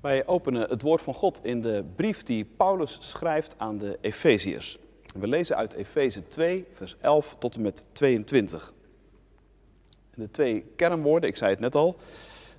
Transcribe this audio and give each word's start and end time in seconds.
Wij 0.00 0.26
openen 0.26 0.68
het 0.68 0.82
woord 0.82 1.02
van 1.02 1.14
God 1.14 1.40
in 1.42 1.62
de 1.62 1.84
brief 1.96 2.22
die 2.22 2.44
Paulus 2.44 2.96
schrijft 3.00 3.54
aan 3.58 3.78
de 3.78 3.98
Efeziërs. 4.00 4.78
We 5.14 5.28
lezen 5.28 5.56
uit 5.56 5.72
Efeze 5.72 6.28
2, 6.28 6.66
vers 6.72 6.96
11 7.00 7.36
tot 7.38 7.54
en 7.54 7.62
met 7.62 7.86
22. 7.92 8.74
En 10.10 10.22
de 10.22 10.30
twee 10.30 10.60
kernwoorden, 10.76 11.28
ik 11.28 11.36
zei 11.36 11.50
het 11.50 11.60
net 11.60 11.74
al, 11.74 11.96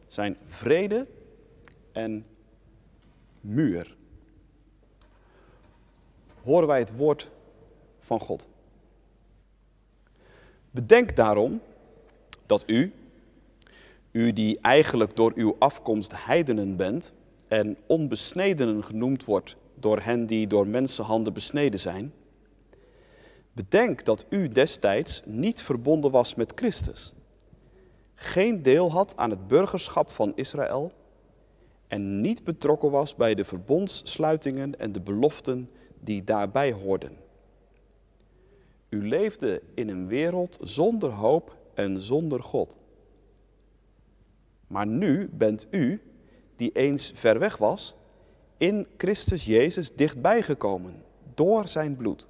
zijn 0.07 0.37
vrede 0.45 1.07
en 1.91 2.25
muur. 3.41 3.95
Horen 6.43 6.67
wij 6.67 6.79
het 6.79 6.95
woord 6.95 7.29
van 7.99 8.19
God. 8.19 8.47
Bedenk 10.71 11.15
daarom 11.15 11.61
dat 12.45 12.63
u, 12.67 12.93
u 14.11 14.33
die 14.33 14.59
eigenlijk 14.61 15.15
door 15.15 15.31
uw 15.35 15.55
afkomst 15.59 16.25
heidenen 16.25 16.75
bent 16.75 17.13
en 17.49 17.77
onbesnedenen 17.87 18.83
genoemd 18.83 19.25
wordt 19.25 19.55
door 19.75 19.99
hen 19.99 20.25
die 20.25 20.47
door 20.47 20.67
mensenhanden 20.67 21.33
besneden 21.33 21.79
zijn, 21.79 22.13
bedenk 23.51 24.05
dat 24.05 24.25
u 24.29 24.47
destijds 24.47 25.21
niet 25.25 25.61
verbonden 25.61 26.11
was 26.11 26.35
met 26.35 26.51
Christus, 26.55 27.13
geen 28.15 28.61
deel 28.61 28.91
had 28.91 29.17
aan 29.17 29.29
het 29.29 29.47
burgerschap 29.47 30.09
van 30.09 30.31
Israël 30.35 30.91
en 31.87 32.21
niet 32.21 32.43
betrokken 32.43 32.91
was 32.91 33.15
bij 33.15 33.35
de 33.35 33.45
verbondssluitingen 33.45 34.79
en 34.79 34.91
de 34.91 35.01
beloften 35.01 35.69
die 35.99 36.23
daarbij 36.23 36.71
hoorden. 36.71 37.17
U 38.89 39.07
leefde 39.07 39.61
in 39.73 39.89
een 39.89 40.07
wereld 40.07 40.57
zonder 40.61 41.11
hoop 41.11 41.57
en 41.73 42.01
zonder 42.01 42.43
God. 42.43 42.77
Maar 44.67 44.87
nu 44.87 45.29
bent 45.31 45.67
u, 45.71 46.01
die 46.59 46.71
eens 46.71 47.11
ver 47.15 47.39
weg 47.39 47.57
was, 47.57 47.95
in 48.57 48.87
Christus 48.97 49.45
Jezus 49.45 49.95
dichtbij 49.95 50.41
gekomen 50.41 51.03
door 51.33 51.67
zijn 51.67 51.95
bloed. 51.95 52.27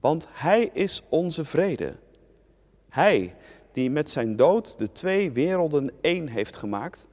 Want 0.00 0.26
Hij 0.30 0.70
is 0.72 1.02
onze 1.08 1.44
vrede. 1.44 1.96
Hij 2.88 3.34
die 3.72 3.90
met 3.90 4.10
zijn 4.10 4.36
dood 4.36 4.78
de 4.78 4.92
twee 4.92 5.32
werelden 5.32 5.92
één 6.00 6.28
heeft 6.28 6.56
gemaakt, 6.56 7.06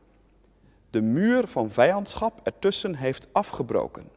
de 0.90 1.02
muur 1.02 1.48
van 1.48 1.72
vijandschap 1.72 2.40
ertussen 2.44 2.96
heeft 2.96 3.28
afgebroken 3.32 4.10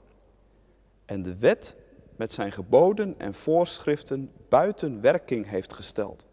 en 1.04 1.22
de 1.22 1.36
wet 1.36 1.76
met 2.16 2.32
zijn 2.32 2.52
geboden 2.52 3.14
en 3.18 3.34
voorschriften 3.34 4.30
buiten 4.48 5.00
werking 5.00 5.48
heeft 5.48 5.72
gesteld, 5.72 6.26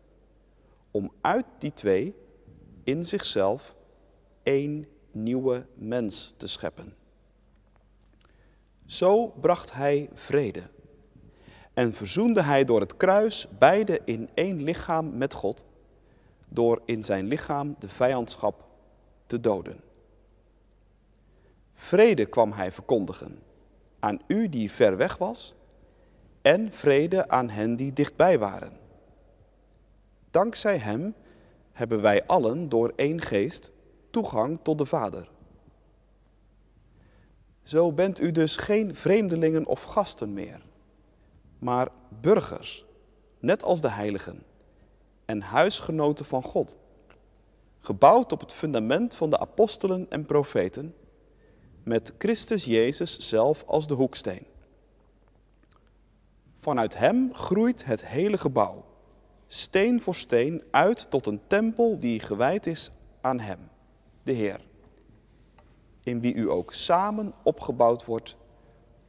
om 0.92 1.12
uit 1.22 1.46
die 1.58 1.74
twee 1.74 2.16
in 2.84 3.04
zichzelf 3.04 3.75
één 4.46 4.88
nieuwe 5.12 5.66
mens 5.74 6.34
te 6.38 6.48
scheppen. 6.48 6.94
Zo 8.86 9.28
bracht 9.28 9.74
hij 9.74 10.10
vrede 10.14 10.64
en 11.74 11.94
verzoende 11.94 12.42
hij 12.42 12.64
door 12.64 12.80
het 12.80 12.98
kruis 12.98 13.48
beide 13.60 14.02
in 14.06 14.30
één 14.34 14.64
lichaam 14.64 15.18
met 15.18 15.34
God, 15.34 15.66
door 16.48 16.82
in 16.86 17.04
zijn 17.04 17.28
lichaam 17.28 17.76
de 17.80 17.90
vijandschap 17.90 18.66
te 19.26 19.40
doden. 19.40 19.80
Vrede 21.74 22.26
kwam 22.26 22.52
hij 22.52 22.72
verkondigen 22.72 23.40
aan 24.00 24.20
u 24.28 24.50
die 24.50 24.72
ver 24.72 24.98
weg 24.98 25.18
was 25.18 25.56
en 26.42 26.72
vrede 26.72 27.28
aan 27.30 27.50
hen 27.50 27.76
die 27.76 27.94
dichtbij 27.94 28.40
waren. 28.40 28.78
Dankzij 30.32 30.78
hem 30.78 31.16
hebben 31.72 32.02
wij 32.02 32.26
allen 32.26 32.70
door 32.70 32.94
één 32.96 33.22
geest 33.22 33.72
toegang 34.16 34.60
tot 34.62 34.78
de 34.78 34.86
Vader. 34.86 35.30
Zo 37.64 37.92
bent 37.92 38.22
u 38.22 38.32
dus 38.32 38.56
geen 38.56 38.96
vreemdelingen 38.96 39.66
of 39.66 39.84
gasten 39.84 40.34
meer, 40.34 40.62
maar 41.60 41.88
burgers, 42.22 42.86
net 43.40 43.64
als 43.64 43.82
de 43.82 43.90
heiligen, 43.90 44.44
en 45.26 45.42
huisgenoten 45.42 46.26
van 46.26 46.44
God, 46.44 46.78
gebouwd 47.80 48.32
op 48.32 48.40
het 48.40 48.54
fundament 48.54 49.16
van 49.16 49.30
de 49.30 49.40
apostelen 49.40 50.06
en 50.10 50.26
profeten, 50.26 50.96
met 51.84 52.14
Christus 52.18 52.66
Jezus 52.66 53.18
zelf 53.18 53.64
als 53.66 53.88
de 53.88 53.94
hoeksteen. 53.94 54.46
Vanuit 56.56 56.98
Hem 56.98 57.34
groeit 57.34 57.86
het 57.86 58.06
hele 58.06 58.38
gebouw, 58.38 58.86
steen 59.48 60.02
voor 60.02 60.16
steen, 60.16 60.64
uit 60.72 61.10
tot 61.10 61.26
een 61.26 61.42
tempel 61.48 62.00
die 62.00 62.20
gewijd 62.20 62.68
is 62.68 62.92
aan 63.22 63.40
Hem, 63.40 63.74
de 64.26 64.32
Heer, 64.32 64.60
in 66.04 66.20
wie 66.20 66.34
u 66.34 66.50
ook 66.50 66.74
samen 66.74 67.34
opgebouwd 67.44 68.06
wordt 68.06 68.36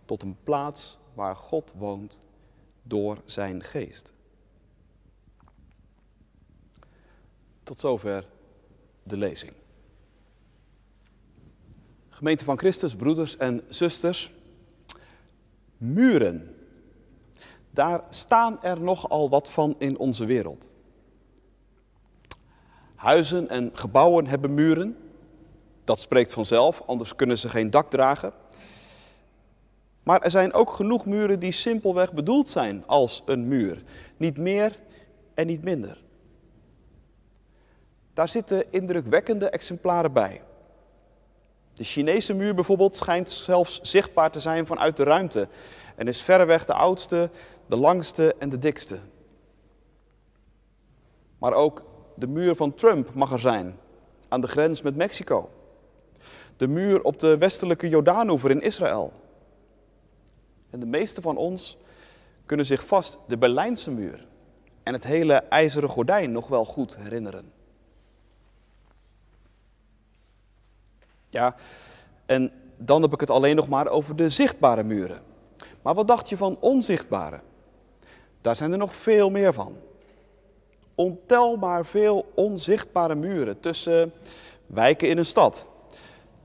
tot 0.04 0.22
een 0.22 0.36
plaats 0.44 0.98
waar 1.14 1.36
God 1.36 1.72
woont 1.76 2.20
door 2.82 3.18
Zijn 3.24 3.62
geest. 3.62 4.12
Tot 7.62 7.80
zover 7.80 8.28
de 9.02 9.16
lezing. 9.16 9.52
Gemeente 12.08 12.44
van 12.44 12.58
Christus, 12.58 12.96
broeders 12.96 13.36
en 13.36 13.62
zusters, 13.68 14.32
muren. 15.76 16.56
Daar 17.70 18.04
staan 18.10 18.62
er 18.62 18.80
nogal 18.80 19.30
wat 19.30 19.50
van 19.50 19.74
in 19.78 19.98
onze 19.98 20.24
wereld. 20.24 20.70
Huizen 22.94 23.48
en 23.48 23.70
gebouwen 23.74 24.26
hebben 24.26 24.54
muren. 24.54 25.05
Dat 25.86 26.00
spreekt 26.00 26.32
vanzelf, 26.32 26.82
anders 26.86 27.14
kunnen 27.14 27.38
ze 27.38 27.48
geen 27.48 27.70
dak 27.70 27.90
dragen. 27.90 28.32
Maar 30.02 30.22
er 30.22 30.30
zijn 30.30 30.52
ook 30.52 30.70
genoeg 30.70 31.06
muren 31.06 31.40
die 31.40 31.52
simpelweg 31.52 32.12
bedoeld 32.12 32.48
zijn 32.48 32.82
als 32.86 33.22
een 33.26 33.48
muur. 33.48 33.82
Niet 34.16 34.36
meer 34.38 34.78
en 35.34 35.46
niet 35.46 35.62
minder. 35.62 36.02
Daar 38.14 38.28
zitten 38.28 38.72
indrukwekkende 38.72 39.50
exemplaren 39.50 40.12
bij. 40.12 40.42
De 41.72 41.84
Chinese 41.84 42.34
muur 42.34 42.54
bijvoorbeeld 42.54 42.96
schijnt 42.96 43.30
zelfs 43.30 43.80
zichtbaar 43.80 44.30
te 44.30 44.40
zijn 44.40 44.66
vanuit 44.66 44.96
de 44.96 45.04
ruimte 45.04 45.48
en 45.96 46.08
is 46.08 46.22
verreweg 46.22 46.64
de 46.64 46.74
oudste, 46.74 47.30
de 47.66 47.76
langste 47.76 48.34
en 48.38 48.48
de 48.48 48.58
dikste. 48.58 48.98
Maar 51.38 51.52
ook 51.52 51.82
de 52.14 52.28
muur 52.28 52.56
van 52.56 52.74
Trump 52.74 53.14
mag 53.14 53.32
er 53.32 53.40
zijn, 53.40 53.78
aan 54.28 54.40
de 54.40 54.48
grens 54.48 54.82
met 54.82 54.96
Mexico. 54.96 55.50
De 56.56 56.68
muur 56.68 57.02
op 57.02 57.18
de 57.18 57.38
westelijke 57.38 57.88
Jordaanoever 57.88 58.50
in 58.50 58.62
Israël. 58.62 59.12
En 60.70 60.80
de 60.80 60.86
meeste 60.86 61.20
van 61.20 61.36
ons 61.36 61.76
kunnen 62.46 62.66
zich 62.66 62.86
vast 62.86 63.18
de 63.26 63.38
Berlijnse 63.38 63.90
muur 63.90 64.26
en 64.82 64.92
het 64.92 65.04
hele 65.04 65.34
ijzeren 65.34 65.88
gordijn 65.88 66.32
nog 66.32 66.48
wel 66.48 66.64
goed 66.64 66.96
herinneren. 66.96 67.52
Ja, 71.28 71.54
en 72.26 72.52
dan 72.76 73.02
heb 73.02 73.12
ik 73.12 73.20
het 73.20 73.30
alleen 73.30 73.56
nog 73.56 73.68
maar 73.68 73.88
over 73.88 74.16
de 74.16 74.28
zichtbare 74.28 74.82
muren. 74.82 75.22
Maar 75.82 75.94
wat 75.94 76.08
dacht 76.08 76.28
je 76.28 76.36
van 76.36 76.56
onzichtbare? 76.60 77.40
Daar 78.40 78.56
zijn 78.56 78.72
er 78.72 78.78
nog 78.78 78.96
veel 78.96 79.30
meer 79.30 79.52
van. 79.52 79.76
Ontelbaar 80.94 81.86
veel 81.86 82.32
onzichtbare 82.34 83.14
muren 83.14 83.60
tussen 83.60 84.12
wijken 84.66 85.08
in 85.08 85.18
een 85.18 85.24
stad. 85.24 85.66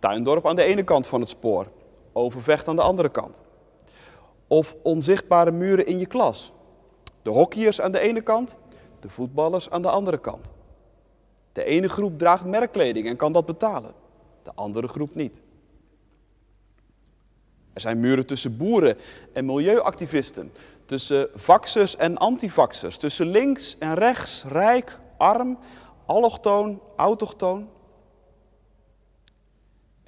Tuindorp 0.01 0.47
aan 0.47 0.56
de 0.56 0.63
ene 0.63 0.84
kant 0.84 1.07
van 1.07 1.19
het 1.19 1.29
spoor, 1.29 1.67
Overvecht 2.13 2.67
aan 2.67 2.75
de 2.75 2.81
andere 2.81 3.09
kant. 3.09 3.41
Of 4.47 4.75
onzichtbare 4.84 5.51
muren 5.51 5.85
in 5.85 6.00
je 6.00 6.06
klas. 6.06 6.51
De 7.22 7.29
hockeyers 7.29 7.81
aan 7.81 7.91
de 7.91 8.00
ene 8.00 8.22
kant, 8.22 8.57
de 9.00 9.09
voetballers 9.09 9.69
aan 9.69 9.81
de 9.81 9.90
andere 9.90 10.17
kant. 10.17 10.51
De 11.51 11.63
ene 11.63 11.90
groep 11.90 12.17
draagt 12.19 12.45
merkkleding 12.45 13.07
en 13.07 13.16
kan 13.16 13.31
dat 13.31 13.45
betalen 13.45 13.94
de 14.44 14.51
andere 14.56 14.88
groep 14.88 15.16
niet. 15.16 15.41
Er 17.73 17.81
zijn 17.81 17.99
muren 17.99 18.26
tussen 18.26 18.58
boeren 18.58 18.97
en 19.34 19.46
milieuactivisten, 19.46 20.52
tussen 20.85 21.28
vaxers 21.34 21.96
en 21.96 22.17
antivaxers, 22.17 22.97
tussen 22.97 23.28
links 23.28 23.78
en 23.78 23.93
rechts, 23.93 24.43
rijk, 24.43 24.99
arm, 25.17 25.58
allochtoon, 26.05 26.81
autochtoon. 26.96 27.70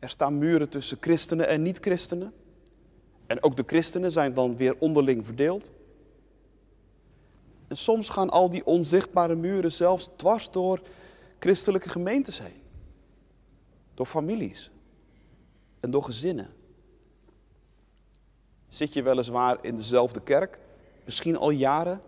Er 0.04 0.10
staan 0.10 0.38
muren 0.38 0.70
tussen 0.70 0.98
christenen 1.00 1.48
en 1.48 1.62
niet-christenen. 1.62 2.34
En 3.26 3.44
ook 3.44 3.56
de 3.56 3.64
christenen 3.66 4.12
zijn 4.12 4.34
dan 4.34 4.56
weer 4.56 4.76
onderling 4.80 5.26
verdeeld. 5.26 5.72
En 7.68 7.78
soms 7.78 8.10
gaan 8.10 8.30
al 8.30 8.50
die 8.50 8.66
onzichtbare 8.66 9.36
muren 9.36 9.72
zelfs 9.72 10.10
dwars 10.16 10.52
door 10.52 10.82
christelijke 11.40 11.90
gemeentes 11.90 12.40
heen. 12.40 12.62
Door 13.94 14.06
families 14.06 14.72
en 15.80 15.92
door 15.92 16.04
gezinnen. 16.04 16.54
Zit 18.68 18.94
je 18.94 19.04
weliswaar 19.04 19.58
in 19.62 19.76
dezelfde 19.76 20.22
kerk, 20.22 20.60
misschien 21.06 21.38
al 21.38 21.50
jaren, 21.50 22.02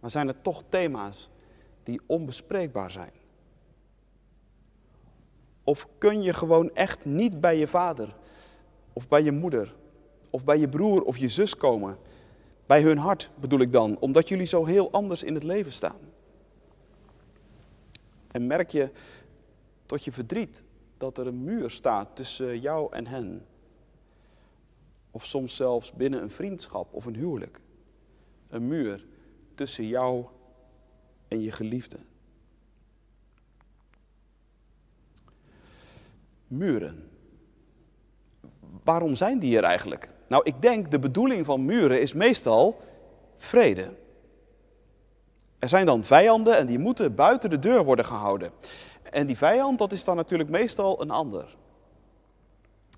maar 0.00 0.10
zijn 0.10 0.28
er 0.28 0.40
toch 0.40 0.62
thema's 0.68 1.30
die 1.82 2.00
onbespreekbaar 2.06 2.90
zijn. 2.90 3.12
Of 5.66 5.88
kun 5.98 6.22
je 6.22 6.32
gewoon 6.32 6.74
echt 6.74 7.04
niet 7.04 7.40
bij 7.40 7.58
je 7.58 7.66
vader 7.66 8.14
of 8.92 9.08
bij 9.08 9.22
je 9.22 9.32
moeder 9.32 9.74
of 10.30 10.44
bij 10.44 10.58
je 10.58 10.68
broer 10.68 11.02
of 11.02 11.16
je 11.16 11.28
zus 11.28 11.56
komen? 11.56 11.98
Bij 12.66 12.82
hun 12.82 12.98
hart 12.98 13.30
bedoel 13.40 13.60
ik 13.60 13.72
dan, 13.72 13.98
omdat 13.98 14.28
jullie 14.28 14.46
zo 14.46 14.64
heel 14.64 14.90
anders 14.90 15.22
in 15.22 15.34
het 15.34 15.42
leven 15.42 15.72
staan. 15.72 15.98
En 18.30 18.46
merk 18.46 18.70
je 18.70 18.90
tot 19.86 20.04
je 20.04 20.12
verdriet 20.12 20.62
dat 20.96 21.18
er 21.18 21.26
een 21.26 21.44
muur 21.44 21.70
staat 21.70 22.16
tussen 22.16 22.60
jou 22.60 22.92
en 22.92 23.06
hen. 23.06 23.46
Of 25.10 25.26
soms 25.26 25.56
zelfs 25.56 25.92
binnen 25.92 26.22
een 26.22 26.30
vriendschap 26.30 26.94
of 26.94 27.04
een 27.04 27.16
huwelijk. 27.16 27.60
Een 28.48 28.66
muur 28.68 29.06
tussen 29.54 29.86
jou 29.86 30.24
en 31.28 31.40
je 31.40 31.52
geliefde. 31.52 31.98
Muren. 36.46 37.08
Waarom 38.84 39.14
zijn 39.14 39.38
die 39.38 39.56
er 39.56 39.64
eigenlijk? 39.64 40.10
Nou, 40.28 40.42
ik 40.44 40.62
denk 40.62 40.90
de 40.90 40.98
bedoeling 40.98 41.46
van 41.46 41.64
muren 41.64 42.00
is 42.00 42.12
meestal 42.12 42.80
vrede. 43.36 43.96
Er 45.58 45.68
zijn 45.68 45.86
dan 45.86 46.04
vijanden 46.04 46.56
en 46.56 46.66
die 46.66 46.78
moeten 46.78 47.14
buiten 47.14 47.50
de 47.50 47.58
deur 47.58 47.84
worden 47.84 48.04
gehouden. 48.04 48.50
En 49.02 49.26
die 49.26 49.36
vijand, 49.36 49.78
dat 49.78 49.92
is 49.92 50.04
dan 50.04 50.16
natuurlijk 50.16 50.50
meestal 50.50 51.02
een 51.02 51.10
ander. 51.10 51.56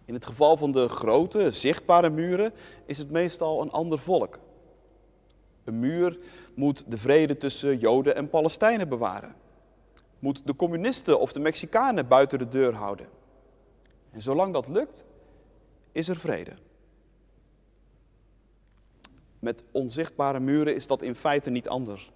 In 0.05 0.15
het 0.15 0.27
geval 0.27 0.56
van 0.56 0.73
de 0.73 0.89
grote, 0.89 1.50
zichtbare 1.50 2.11
muren 2.11 2.53
is 2.87 2.99
het 2.99 3.11
meestal 3.11 3.62
een 3.62 3.71
ander 3.71 3.99
volk. 3.99 4.39
Een 5.65 5.79
muur 5.79 6.19
moet 6.55 6.91
de 6.91 6.99
vrede 6.99 7.37
tussen 7.37 7.79
Joden 7.79 8.15
en 8.15 8.31
Palestijnen 8.31 8.89
bewaren. 8.89 9.35
Moet 10.19 10.43
de 10.45 10.56
communisten 10.56 11.21
of 11.21 11.33
de 11.33 11.41
Mexicanen 11.41 12.09
buiten 12.09 12.39
de 12.39 12.49
deur 12.49 12.75
houden. 12.75 13.06
En 14.19 14.25
zolang 14.25 14.53
dat 14.53 14.69
lukt, 14.69 15.05
is 15.93 16.09
er 16.09 16.17
vrede. 16.17 16.56
Met 19.38 19.65
onzichtbare 19.73 20.41
muren 20.41 20.75
is 20.75 20.87
dat 20.87 21.03
in 21.03 21.15
feite 21.15 21.50
niet 21.50 21.69
anders. 21.69 22.12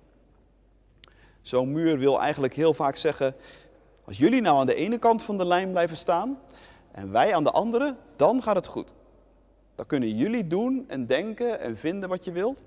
Zo'n 1.40 1.72
muur 1.72 1.98
wil 1.98 2.20
eigenlijk 2.20 2.54
heel 2.54 2.74
vaak 2.74 2.96
zeggen, 2.96 3.34
als 4.04 4.18
jullie 4.18 4.40
nou 4.40 4.58
aan 4.58 4.66
de 4.66 4.74
ene 4.74 4.98
kant 4.98 5.22
van 5.22 5.36
de 5.36 5.46
lijn 5.46 5.70
blijven 5.70 5.96
staan 5.96 6.40
en 6.92 7.12
wij 7.12 7.34
aan 7.34 7.44
de 7.44 7.50
andere, 7.50 7.96
dan 8.16 8.42
gaat 8.42 8.56
het 8.56 8.66
goed. 8.66 8.94
Dan 9.74 9.86
kunnen 9.86 10.16
jullie 10.16 10.46
doen 10.46 10.84
en 10.88 11.06
denken 11.06 11.60
en 11.60 11.76
vinden 11.76 12.08
wat 12.08 12.24
je 12.24 12.32
wilt. 12.32 12.62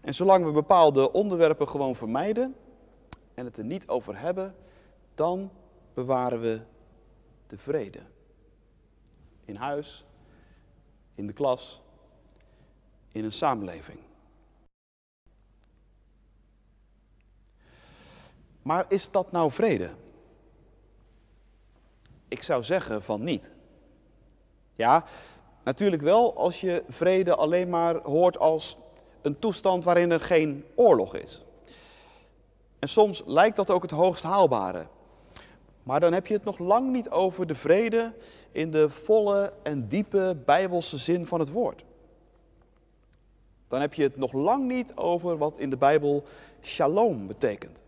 En 0.00 0.14
zolang 0.14 0.44
we 0.44 0.52
bepaalde 0.52 1.12
onderwerpen 1.12 1.68
gewoon 1.68 1.96
vermijden 1.96 2.54
en 3.34 3.44
het 3.44 3.58
er 3.58 3.64
niet 3.64 3.88
over 3.88 4.18
hebben, 4.18 4.54
dan 5.14 5.50
bewaren 5.94 6.40
we 6.40 6.60
de 7.46 7.58
vrede. 7.58 8.00
In 9.44 9.56
huis, 9.56 10.04
in 11.14 11.26
de 11.26 11.32
klas, 11.32 11.82
in 13.12 13.24
een 13.24 13.32
samenleving. 13.32 13.98
Maar 18.62 18.84
is 18.88 19.10
dat 19.10 19.32
nou 19.32 19.50
vrede? 19.50 19.90
Ik 22.28 22.42
zou 22.42 22.62
zeggen 22.62 23.02
van 23.02 23.24
niet. 23.24 23.50
Ja, 24.72 25.04
natuurlijk 25.62 26.02
wel 26.02 26.36
als 26.36 26.60
je 26.60 26.84
vrede 26.88 27.34
alleen 27.34 27.68
maar 27.68 27.96
hoort 27.96 28.38
als 28.38 28.76
een 29.22 29.38
toestand 29.38 29.84
waarin 29.84 30.10
er 30.10 30.20
geen 30.20 30.64
oorlog 30.74 31.14
is. 31.14 31.42
En 32.78 32.88
soms 32.88 33.22
lijkt 33.26 33.56
dat 33.56 33.70
ook 33.70 33.82
het 33.82 33.90
hoogst 33.90 34.22
haalbare. 34.22 34.86
Maar 35.84 36.00
dan 36.00 36.12
heb 36.12 36.26
je 36.26 36.34
het 36.34 36.44
nog 36.44 36.58
lang 36.58 36.92
niet 36.92 37.10
over 37.10 37.46
de 37.46 37.54
vrede 37.54 38.14
in 38.52 38.70
de 38.70 38.90
volle 38.90 39.52
en 39.62 39.88
diepe 39.88 40.36
bijbelse 40.44 40.98
zin 40.98 41.26
van 41.26 41.40
het 41.40 41.50
woord. 41.50 41.84
Dan 43.68 43.80
heb 43.80 43.94
je 43.94 44.02
het 44.02 44.16
nog 44.16 44.32
lang 44.32 44.68
niet 44.68 44.94
over 44.94 45.38
wat 45.38 45.58
in 45.58 45.70
de 45.70 45.76
Bijbel 45.76 46.24
shalom 46.62 47.26
betekent. 47.26 47.82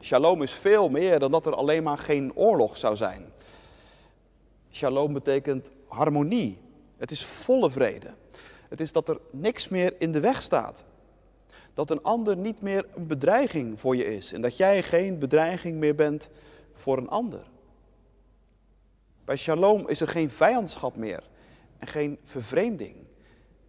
Shalom 0.00 0.42
is 0.42 0.52
veel 0.52 0.88
meer 0.88 1.18
dan 1.18 1.30
dat 1.30 1.46
er 1.46 1.54
alleen 1.54 1.82
maar 1.82 1.98
geen 1.98 2.34
oorlog 2.34 2.76
zou 2.76 2.96
zijn. 2.96 3.32
Shalom 4.70 5.12
betekent 5.12 5.70
harmonie. 5.86 6.58
Het 6.96 7.10
is 7.10 7.24
volle 7.24 7.70
vrede. 7.70 8.14
Het 8.68 8.80
is 8.80 8.92
dat 8.92 9.08
er 9.08 9.20
niks 9.30 9.68
meer 9.68 9.94
in 9.98 10.12
de 10.12 10.20
weg 10.20 10.42
staat. 10.42 10.84
Dat 11.78 11.90
een 11.90 12.02
ander 12.02 12.36
niet 12.36 12.62
meer 12.62 12.86
een 12.94 13.06
bedreiging 13.06 13.80
voor 13.80 13.96
je 13.96 14.04
is 14.04 14.32
en 14.32 14.40
dat 14.40 14.56
jij 14.56 14.82
geen 14.82 15.18
bedreiging 15.18 15.78
meer 15.78 15.94
bent 15.94 16.30
voor 16.72 16.98
een 16.98 17.08
ander. 17.08 17.50
Bij 19.24 19.36
shalom 19.36 19.88
is 19.88 20.00
er 20.00 20.08
geen 20.08 20.30
vijandschap 20.30 20.96
meer 20.96 21.28
en 21.78 21.86
geen 21.88 22.18
vervreemding 22.24 22.96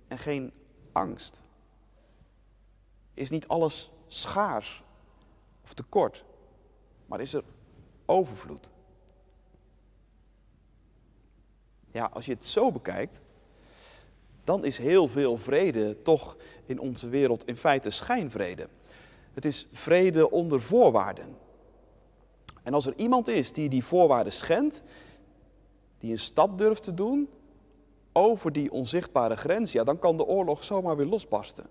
en 0.07 0.17
geen 0.17 0.51
angst. 0.91 1.41
Is 3.13 3.29
niet 3.29 3.47
alles 3.47 3.91
schaars 4.07 4.83
of 5.63 5.73
tekort, 5.73 6.25
maar 7.05 7.19
is 7.19 7.33
er 7.33 7.43
overvloed. 8.05 8.71
Ja, 11.91 12.09
als 12.13 12.25
je 12.25 12.33
het 12.33 12.45
zo 12.45 12.71
bekijkt, 12.71 13.21
dan 14.49 14.65
is 14.65 14.77
heel 14.77 15.07
veel 15.07 15.37
vrede 15.37 16.01
toch 16.01 16.37
in 16.65 16.79
onze 16.79 17.09
wereld 17.09 17.47
in 17.47 17.57
feite 17.57 17.89
schijnvrede. 17.89 18.67
Het 19.33 19.45
is 19.45 19.67
vrede 19.71 20.31
onder 20.31 20.61
voorwaarden. 20.61 21.37
En 22.63 22.73
als 22.73 22.85
er 22.85 22.93
iemand 22.95 23.27
is 23.27 23.53
die 23.53 23.69
die 23.69 23.83
voorwaarden 23.83 24.33
schendt, 24.33 24.81
die 25.99 26.11
een 26.11 26.17
stap 26.17 26.57
durft 26.57 26.83
te 26.83 26.93
doen 26.93 27.29
over 28.11 28.51
die 28.51 28.71
onzichtbare 28.71 29.37
grens, 29.37 29.71
ja, 29.71 29.83
dan 29.83 29.99
kan 29.99 30.17
de 30.17 30.25
oorlog 30.25 30.63
zomaar 30.63 30.97
weer 30.97 31.05
losbarsten. 31.05 31.65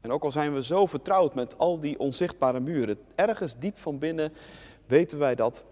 En 0.00 0.10
ook 0.12 0.24
al 0.24 0.32
zijn 0.32 0.54
we 0.54 0.62
zo 0.62 0.86
vertrouwd 0.86 1.34
met 1.34 1.58
al 1.58 1.80
die 1.80 1.98
onzichtbare 1.98 2.60
muren, 2.60 2.98
ergens 3.14 3.58
diep 3.58 3.78
van 3.78 3.98
binnen 3.98 4.32
weten 4.86 5.18
wij 5.18 5.34
dat. 5.34 5.64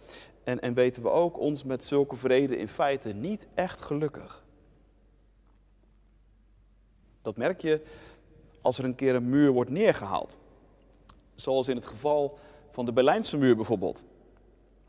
En, 0.45 0.61
en 0.61 0.75
weten 0.75 1.03
we 1.03 1.11
ook 1.11 1.39
ons 1.39 1.65
met 1.65 1.85
zulke 1.85 2.17
vrede 2.17 2.57
in 2.57 2.69
feite 2.69 3.13
niet 3.13 3.47
echt 3.55 3.81
gelukkig. 3.81 4.45
Dat 7.23 7.37
merk 7.37 7.61
je 7.61 7.83
als 8.61 8.79
er 8.79 8.85
een 8.85 8.95
keer 8.95 9.15
een 9.15 9.29
muur 9.29 9.51
wordt 9.51 9.71
neergehaald. 9.71 10.39
Zoals 11.35 11.69
in 11.69 11.77
het 11.77 11.87
geval 11.87 12.39
van 12.71 12.85
de 12.85 12.93
Berlijnse 12.93 13.37
muur 13.37 13.57
bijvoorbeeld. 13.57 14.05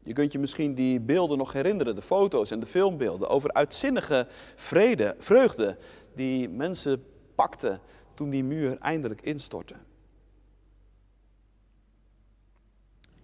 Je 0.04 0.14
kunt 0.14 0.32
je 0.32 0.40
misschien 0.40 0.74
die 0.74 1.00
beelden 1.00 1.38
nog 1.38 1.54
herinneren, 1.54 1.96
de 1.96 2.02
foto's 2.02 2.52
en 2.52 2.60
de 2.60 2.66
filmbeelden, 2.66 3.30
over 3.30 3.54
uitzinnige 3.54 4.28
vrede, 4.56 5.16
vreugde 5.18 5.78
die 6.16 6.50
mensen 6.50 7.06
pakten 7.36 7.80
toen 8.14 8.30
die 8.30 8.44
muur 8.44 8.78
eindelijk 8.78 9.22
instortte. 9.22 9.76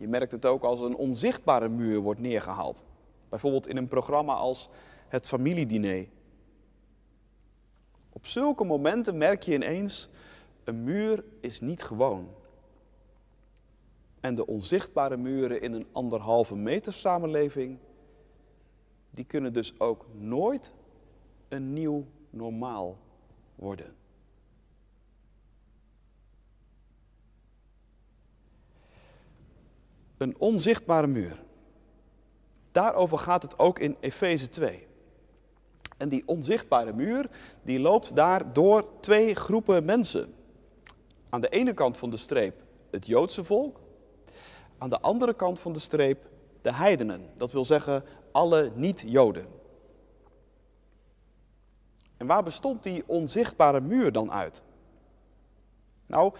Je 0.01 0.08
merkt 0.08 0.31
het 0.31 0.46
ook 0.46 0.63
als 0.63 0.79
een 0.79 0.96
onzichtbare 0.96 1.70
muur 1.70 2.00
wordt 2.00 2.20
neergehaald. 2.20 2.86
Bijvoorbeeld 3.29 3.67
in 3.67 3.77
een 3.77 3.88
programma 3.88 4.34
als 4.34 4.70
het 5.08 5.27
familiediner. 5.27 6.08
Op 8.10 8.27
zulke 8.27 8.63
momenten 8.63 9.17
merk 9.17 9.43
je 9.43 9.53
ineens, 9.53 10.10
een 10.63 10.84
muur 10.84 11.24
is 11.41 11.60
niet 11.60 11.84
gewoon. 11.84 12.29
En 14.20 14.36
de 14.36 14.48
onzichtbare 14.48 15.17
muren 15.17 15.62
in 15.62 15.74
een 15.74 15.88
anderhalve 15.91 16.55
meter 16.55 16.93
samenleving, 16.93 17.77
die 19.10 19.25
kunnen 19.25 19.53
dus 19.53 19.79
ook 19.79 20.05
nooit 20.13 20.74
een 21.48 21.74
nieuw 21.74 22.05
normaal 22.29 22.98
worden. 23.55 23.96
Een 30.21 30.35
onzichtbare 30.37 31.07
muur. 31.07 31.43
Daarover 32.71 33.17
gaat 33.17 33.41
het 33.41 33.59
ook 33.59 33.79
in 33.79 33.97
Efeze 33.99 34.49
2. 34.49 34.87
En 35.97 36.09
die 36.09 36.23
onzichtbare 36.25 36.93
muur, 36.93 37.29
die 37.63 37.79
loopt 37.79 38.15
daar 38.15 38.53
door 38.53 38.99
twee 38.99 39.35
groepen 39.35 39.85
mensen. 39.85 40.33
Aan 41.29 41.41
de 41.41 41.49
ene 41.49 41.73
kant 41.73 41.97
van 41.97 42.09
de 42.09 42.17
streep 42.17 42.63
het 42.91 43.07
Joodse 43.07 43.43
volk. 43.43 43.79
Aan 44.77 44.89
de 44.89 44.99
andere 44.99 45.33
kant 45.33 45.59
van 45.59 45.73
de 45.73 45.79
streep 45.79 46.29
de 46.61 46.73
heidenen. 46.73 47.29
Dat 47.37 47.51
wil 47.51 47.65
zeggen 47.65 48.03
alle 48.31 48.71
niet-Joden. 48.75 49.45
En 52.17 52.27
waar 52.27 52.43
bestond 52.43 52.83
die 52.83 53.03
onzichtbare 53.05 53.81
muur 53.81 54.11
dan 54.11 54.31
uit? 54.31 54.63
Nou, 56.05 56.33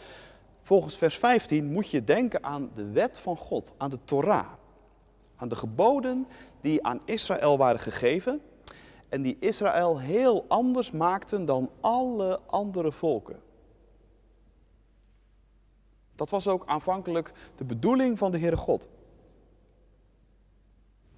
Volgens 0.62 0.98
vers 0.98 1.18
15 1.18 1.72
moet 1.72 1.90
je 1.90 2.04
denken 2.04 2.44
aan 2.44 2.72
de 2.76 2.92
wet 2.92 3.20
van 3.20 3.38
God, 3.38 3.72
aan 3.78 3.90
de 3.90 4.00
Torah. 4.06 4.54
Aan 5.36 5.48
de 5.48 5.56
geboden 5.56 6.28
die 6.62 6.86
aan 6.86 7.02
Israël 7.06 7.58
waren 7.58 7.80
gegeven 7.80 8.42
en 9.10 9.22
die 9.22 9.38
Israël 9.40 10.00
heel 10.00 10.46
anders 10.48 10.92
maakten 10.92 11.46
dan 11.46 11.70
alle 11.80 12.40
andere 12.40 12.92
volken. 12.92 13.40
Dat 16.16 16.30
was 16.30 16.48
ook 16.48 16.66
aanvankelijk 16.66 17.32
de 17.56 17.64
bedoeling 17.64 18.18
van 18.18 18.32
de 18.32 18.40
Heere 18.40 18.58
God. 18.58 18.88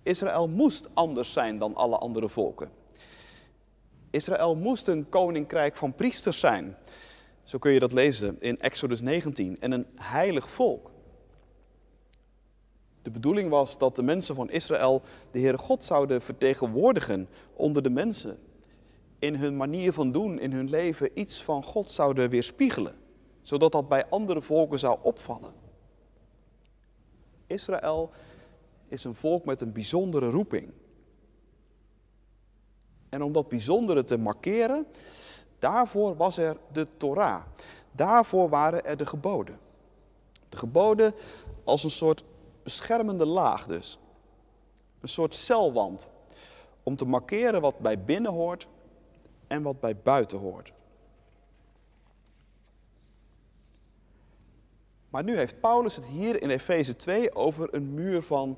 Israël 0.04 0.50
moest 0.50 0.90
anders 0.94 1.34
zijn 1.34 1.58
dan 1.58 1.76
alle 1.76 1.98
andere 1.98 2.30
volken. 2.30 2.72
Israël 4.10 4.56
moest 4.56 4.88
een 4.88 5.10
koninkrijk 5.10 5.76
van 5.76 5.94
priesters 5.94 6.40
zijn. 6.40 6.78
Zo 7.44 7.58
kun 7.58 7.72
je 7.72 7.80
dat 7.80 7.94
lezen 7.94 8.36
in 8.40 8.60
Exodus 8.60 9.02
19. 9.02 9.60
En 9.60 9.72
een 9.72 9.88
heilig 9.96 10.50
volk. 10.50 10.92
De 13.02 13.12
bedoeling 13.12 13.50
was 13.50 13.78
dat 13.78 13.96
de 13.96 14.04
mensen 14.04 14.36
van 14.36 14.50
Israël 14.50 15.02
de 15.32 15.40
Heere 15.40 15.58
God 15.58 15.84
zouden 15.84 16.22
vertegenwoordigen 16.22 17.30
onder 17.54 17.84
de 17.84 17.90
mensen. 17.90 18.40
In 19.20 19.36
hun 19.36 19.58
manier 19.58 19.94
van 19.94 20.12
doen, 20.12 20.40
in 20.40 20.52
hun 20.52 20.70
leven, 20.70 21.20
iets 21.20 21.44
van 21.44 21.64
God 21.64 21.92
zouden 21.92 22.30
weerspiegelen. 22.30 22.96
Zodat 23.42 23.72
dat 23.72 23.90
bij 23.90 24.06
andere 24.10 24.42
volken 24.42 24.80
zou 24.80 24.98
opvallen. 25.02 25.54
Israël 27.48 28.12
is 28.88 29.04
een 29.04 29.16
volk 29.16 29.46
met 29.46 29.62
een 29.62 29.72
bijzondere 29.72 30.30
roeping. 30.30 30.72
En 33.10 33.22
om 33.22 33.32
dat 33.32 33.48
bijzondere 33.48 34.04
te 34.04 34.18
markeren, 34.18 34.86
daarvoor 35.64 36.16
was 36.16 36.38
er 36.38 36.58
de 36.72 36.88
Torah. 36.98 37.44
Daarvoor 37.92 38.50
waren 38.50 38.86
er 38.86 38.98
de 38.98 39.06
geboden. 39.06 39.60
De 40.50 40.58
geboden 40.58 41.14
als 41.64 41.84
een 41.84 41.92
soort 41.92 42.24
beschermende 42.64 43.26
laag 43.26 43.66
dus. 43.66 44.00
Een 45.02 45.08
soort 45.08 45.36
celwand. 45.36 46.10
Om 46.84 46.96
te 46.96 47.06
markeren 47.06 47.62
wat 47.62 47.80
bij 47.80 48.04
binnen 48.04 48.32
hoort 48.32 48.68
en 49.48 49.62
wat 49.62 49.80
bij 49.80 49.98
buiten 49.98 50.38
hoort. 50.38 50.74
Maar 55.10 55.24
nu 55.24 55.38
heeft 55.38 55.60
Paulus 55.60 55.96
het 55.96 56.06
hier 56.06 56.42
in 56.42 56.50
Efeze 56.50 56.96
2 56.96 57.36
over 57.36 57.74
een 57.74 57.94
muur 57.94 58.22
van 58.22 58.58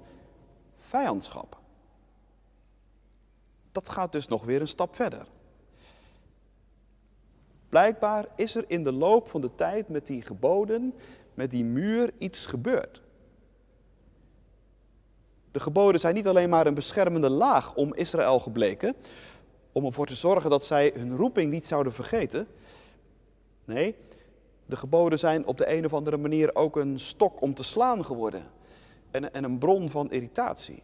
vijandschap. 0.75 1.59
Dat 3.71 3.89
gaat 3.89 4.11
dus 4.11 4.27
nog 4.27 4.43
weer 4.43 4.61
een 4.61 4.67
stap 4.67 4.95
verder. 4.95 5.27
Blijkbaar 7.75 8.25
is 8.35 8.55
er 8.55 8.63
in 8.67 8.83
de 8.83 8.91
loop 8.91 9.27
van 9.27 9.41
de 9.41 9.55
tijd 9.55 9.89
met 9.89 10.05
die 10.05 10.21
geboden, 10.21 10.93
met 11.33 11.51
die 11.51 11.63
muur 11.65 12.11
iets 12.17 12.45
gebeurd. 12.45 13.01
De 15.51 15.59
geboden 15.59 15.99
zijn 15.99 16.15
niet 16.15 16.27
alleen 16.27 16.49
maar 16.49 16.67
een 16.67 16.73
beschermende 16.73 17.29
laag 17.29 17.75
om 17.75 17.93
Israël 17.93 18.39
gebleken, 18.39 18.95
om 19.71 19.85
ervoor 19.85 20.05
te 20.05 20.15
zorgen 20.15 20.49
dat 20.49 20.63
zij 20.63 20.91
hun 20.95 21.15
roeping 21.15 21.51
niet 21.51 21.67
zouden 21.67 21.93
vergeten. 21.93 22.47
Nee, 23.65 23.95
de 24.65 24.75
geboden 24.75 25.19
zijn 25.19 25.45
op 25.45 25.57
de 25.57 25.71
een 25.71 25.85
of 25.85 25.93
andere 25.93 26.17
manier 26.17 26.55
ook 26.55 26.75
een 26.75 26.99
stok 26.99 27.41
om 27.41 27.53
te 27.53 27.63
slaan 27.63 28.05
geworden 28.05 28.43
en, 29.11 29.33
en 29.33 29.43
een 29.43 29.57
bron 29.57 29.89
van 29.89 30.11
irritatie. 30.11 30.83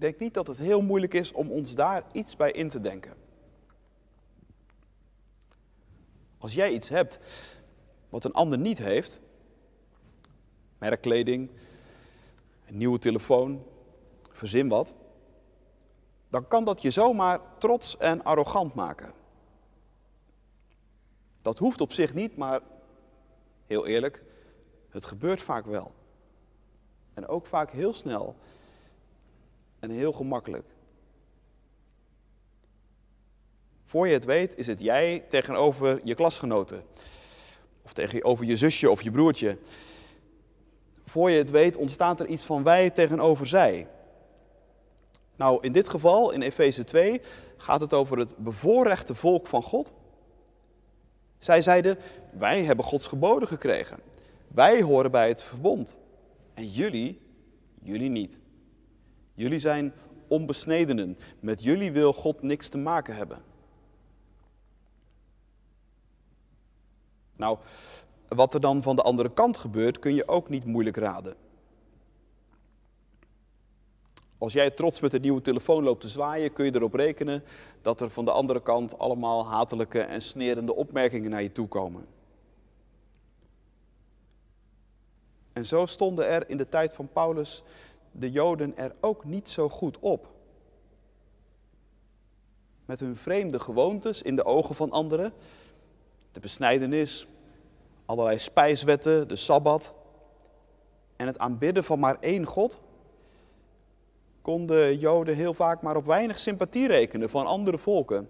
Denk 0.00 0.18
niet 0.18 0.34
dat 0.34 0.46
het 0.46 0.56
heel 0.56 0.82
moeilijk 0.82 1.14
is 1.14 1.32
om 1.32 1.50
ons 1.50 1.74
daar 1.74 2.04
iets 2.12 2.36
bij 2.36 2.50
in 2.50 2.68
te 2.68 2.80
denken. 2.80 3.14
Als 6.38 6.54
jij 6.54 6.72
iets 6.72 6.88
hebt 6.88 7.18
wat 8.08 8.24
een 8.24 8.32
ander 8.32 8.58
niet 8.58 8.78
heeft, 8.78 9.20
merkkleding, 10.78 11.50
een 12.66 12.76
nieuwe 12.76 12.98
telefoon, 12.98 13.62
verzin 14.30 14.68
wat, 14.68 14.94
dan 16.28 16.48
kan 16.48 16.64
dat 16.64 16.82
je 16.82 16.90
zomaar 16.90 17.40
trots 17.58 17.96
en 17.96 18.24
arrogant 18.24 18.74
maken. 18.74 19.12
Dat 21.42 21.58
hoeft 21.58 21.80
op 21.80 21.92
zich 21.92 22.14
niet, 22.14 22.36
maar 22.36 22.60
heel 23.66 23.86
eerlijk, 23.86 24.22
het 24.88 25.06
gebeurt 25.06 25.40
vaak 25.40 25.66
wel. 25.66 25.92
En 27.14 27.26
ook 27.26 27.46
vaak 27.46 27.70
heel 27.70 27.92
snel 27.92 28.36
en 29.80 29.90
heel 29.90 30.12
gemakkelijk. 30.12 30.66
Voor 33.84 34.08
je 34.08 34.12
het 34.12 34.24
weet 34.24 34.56
is 34.56 34.66
het 34.66 34.80
jij 34.80 35.24
tegenover 35.28 36.00
je 36.04 36.14
klasgenoten. 36.14 36.82
Of 37.82 37.92
tegenover 37.92 38.44
je 38.44 38.56
zusje 38.56 38.90
of 38.90 39.02
je 39.02 39.10
broertje. 39.10 39.58
Voor 41.04 41.30
je 41.30 41.38
het 41.38 41.50
weet 41.50 41.76
ontstaat 41.76 42.20
er 42.20 42.26
iets 42.26 42.44
van 42.44 42.62
wij 42.62 42.90
tegenover 42.90 43.46
zij. 43.46 43.88
Nou, 45.36 45.58
in 45.62 45.72
dit 45.72 45.88
geval, 45.88 46.30
in 46.30 46.42
Efeze 46.42 46.84
2, 46.84 47.20
gaat 47.56 47.80
het 47.80 47.94
over 47.94 48.18
het 48.18 48.36
bevoorrechte 48.36 49.14
volk 49.14 49.46
van 49.46 49.62
God. 49.62 49.92
Zij 51.38 51.62
zeiden, 51.62 51.98
wij 52.30 52.62
hebben 52.62 52.84
Gods 52.84 53.06
geboden 53.06 53.48
gekregen. 53.48 53.98
Wij 54.48 54.82
horen 54.82 55.10
bij 55.10 55.28
het 55.28 55.42
verbond. 55.42 55.98
En 56.54 56.68
jullie, 56.68 57.20
jullie 57.82 58.10
niet. 58.10 58.38
Jullie 59.40 59.58
zijn 59.58 59.92
onbesnedenen. 60.28 61.18
Met 61.40 61.62
jullie 61.62 61.92
wil 61.92 62.12
God 62.12 62.42
niks 62.42 62.68
te 62.68 62.78
maken 62.78 63.16
hebben. 63.16 63.42
Nou, 67.36 67.58
wat 68.28 68.54
er 68.54 68.60
dan 68.60 68.82
van 68.82 68.96
de 68.96 69.02
andere 69.02 69.32
kant 69.32 69.56
gebeurt, 69.56 69.98
kun 69.98 70.14
je 70.14 70.28
ook 70.28 70.48
niet 70.48 70.64
moeilijk 70.64 70.96
raden. 70.96 71.34
Als 74.38 74.52
jij 74.52 74.70
trots 74.70 75.00
met 75.00 75.14
een 75.14 75.20
nieuwe 75.20 75.40
telefoon 75.40 75.82
loopt 75.82 76.00
te 76.00 76.08
zwaaien, 76.08 76.52
kun 76.52 76.64
je 76.64 76.74
erop 76.74 76.94
rekenen 76.94 77.42
dat 77.82 78.00
er 78.00 78.10
van 78.10 78.24
de 78.24 78.30
andere 78.30 78.62
kant 78.62 78.98
allemaal 78.98 79.46
hatelijke 79.46 80.00
en 80.00 80.22
snerende 80.22 80.74
opmerkingen 80.74 81.30
naar 81.30 81.42
je 81.42 81.52
toe 81.52 81.68
komen. 81.68 82.06
En 85.52 85.66
zo 85.66 85.86
stonden 85.86 86.28
er 86.28 86.50
in 86.50 86.56
de 86.56 86.68
tijd 86.68 86.94
van 86.94 87.08
Paulus 87.12 87.62
de 88.12 88.30
Joden 88.30 88.76
er 88.76 88.94
ook 89.00 89.24
niet 89.24 89.48
zo 89.48 89.68
goed 89.68 89.98
op. 89.98 90.28
Met 92.84 93.00
hun 93.00 93.16
vreemde 93.16 93.60
gewoontes 93.60 94.22
in 94.22 94.36
de 94.36 94.44
ogen 94.44 94.74
van 94.74 94.90
anderen, 94.90 95.32
de 96.32 96.40
besnijdenis, 96.40 97.26
allerlei 98.04 98.38
spijswetten, 98.38 99.28
de 99.28 99.36
sabbat 99.36 99.94
en 101.16 101.26
het 101.26 101.38
aanbidden 101.38 101.84
van 101.84 101.98
maar 101.98 102.16
één 102.20 102.44
God, 102.46 102.80
konden 104.42 104.98
Joden 104.98 105.34
heel 105.34 105.54
vaak 105.54 105.82
maar 105.82 105.96
op 105.96 106.06
weinig 106.06 106.38
sympathie 106.38 106.86
rekenen 106.86 107.30
van 107.30 107.46
andere 107.46 107.78
volken. 107.78 108.28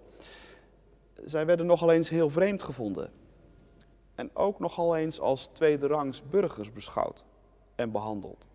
Zij 1.25 1.45
werden 1.45 1.65
nogal 1.65 1.91
eens 1.91 2.09
heel 2.09 2.29
vreemd 2.29 2.63
gevonden. 2.63 3.11
En 4.15 4.29
ook 4.33 4.59
nogal 4.59 4.95
eens 4.95 5.19
als 5.19 5.47
tweederangs 5.47 6.29
burgers 6.29 6.71
beschouwd 6.71 7.23
en 7.75 7.91
behandeld. 7.91 8.47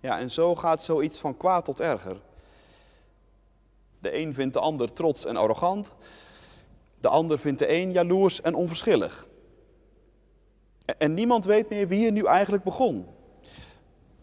Ja, 0.00 0.18
en 0.18 0.30
zo 0.30 0.54
gaat 0.54 0.82
zoiets 0.82 1.18
van 1.18 1.36
kwaad 1.36 1.64
tot 1.64 1.80
erger. 1.80 2.20
De 3.98 4.18
een 4.18 4.34
vindt 4.34 4.54
de 4.54 4.60
ander 4.60 4.92
trots 4.92 5.26
en 5.26 5.36
arrogant. 5.36 5.92
De 7.00 7.08
ander 7.08 7.38
vindt 7.38 7.58
de 7.58 7.72
een 7.72 7.92
jaloers 7.92 8.40
en 8.40 8.54
onverschillig. 8.54 9.26
En 10.98 11.14
niemand 11.14 11.44
weet 11.44 11.68
meer 11.68 11.88
wie 11.88 12.06
er 12.06 12.12
nu 12.12 12.24
eigenlijk 12.24 12.64
begon. 12.64 13.06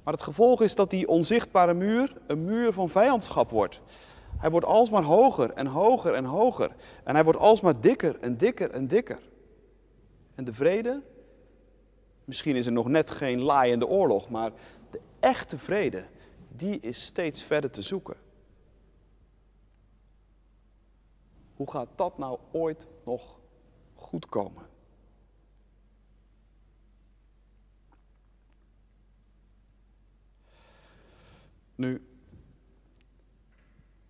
Maar 0.04 0.14
het 0.14 0.24
gevolg 0.24 0.62
is 0.62 0.76
dat 0.76 0.90
die 0.90 1.08
onzichtbare 1.08 1.74
muur 1.74 2.14
een 2.28 2.46
muur 2.46 2.74
van 2.74 2.90
vijandschap 2.90 3.50
wordt. 3.50 3.82
Hij 4.38 4.52
wordt 4.52 4.66
alsmaar 4.66 5.04
hoger 5.04 5.52
en 5.52 5.68
hoger 5.68 6.14
en 6.14 6.26
hoger. 6.26 6.76
En 7.04 7.16
hij 7.16 7.24
wordt 7.24 7.40
alsmaar 7.40 7.80
dikker 7.80 8.20
en 8.20 8.38
dikker 8.38 8.72
en 8.72 8.88
dikker. 8.88 9.20
En 10.36 10.44
de 10.44 10.54
vrede? 10.54 11.02
Misschien 12.26 12.56
is 12.56 12.66
er 12.66 12.72
nog 12.72 12.88
net 12.88 13.10
geen 13.10 13.42
laaiende 13.42 13.88
oorlog, 13.88 14.30
maar 14.30 14.52
echte 15.20 15.58
vrede, 15.58 16.08
die 16.48 16.80
is 16.80 17.06
steeds 17.06 17.44
verder 17.44 17.72
te 17.72 17.82
zoeken. 17.82 18.18
Hoe 21.56 21.72
gaat 21.72 21.90
dat 21.96 22.18
nou 22.18 22.40
ooit 22.52 22.88
nog 23.06 23.40
goed 23.96 24.26
komen? 24.26 24.68
Nu, 31.76 32.08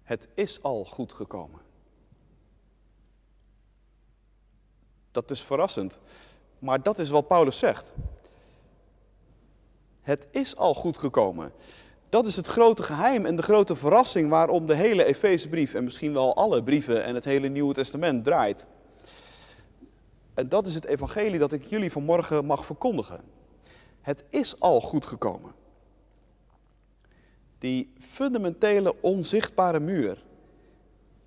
het 0.03 0.27
is 0.33 0.61
al 0.61 0.85
goed 0.85 1.13
gekomen. 1.13 1.61
Dat 5.11 5.31
is 5.31 5.43
verrassend, 5.43 5.99
maar 6.59 6.83
dat 6.83 6.99
is 6.99 7.09
wat 7.09 7.27
Paulus 7.27 7.57
zegt. 7.57 7.93
Het 10.05 10.27
is 10.31 10.55
al 10.55 10.73
goed 10.73 10.97
gekomen. 10.97 11.51
Dat 12.09 12.25
is 12.25 12.35
het 12.35 12.47
grote 12.47 12.83
geheim 12.83 13.25
en 13.25 13.35
de 13.35 13.41
grote 13.41 13.75
verrassing 13.75 14.29
waarom 14.29 14.65
de 14.65 14.75
hele 14.75 15.05
Efezebrief 15.05 15.73
en 15.73 15.83
misschien 15.83 16.13
wel 16.13 16.35
alle 16.35 16.63
brieven 16.63 17.03
en 17.03 17.15
het 17.15 17.25
hele 17.25 17.47
Nieuwe 17.47 17.73
Testament 17.73 18.23
draait. 18.23 18.65
En 20.33 20.49
dat 20.49 20.67
is 20.67 20.73
het 20.73 20.85
evangelie 20.85 21.39
dat 21.39 21.51
ik 21.51 21.65
jullie 21.65 21.91
vanmorgen 21.91 22.45
mag 22.45 22.65
verkondigen. 22.65 23.21
Het 24.01 24.23
is 24.29 24.59
al 24.59 24.81
goed 24.81 25.05
gekomen. 25.05 25.51
Die 27.57 27.93
fundamentele 27.99 29.01
onzichtbare 29.01 29.79
muur, 29.79 30.23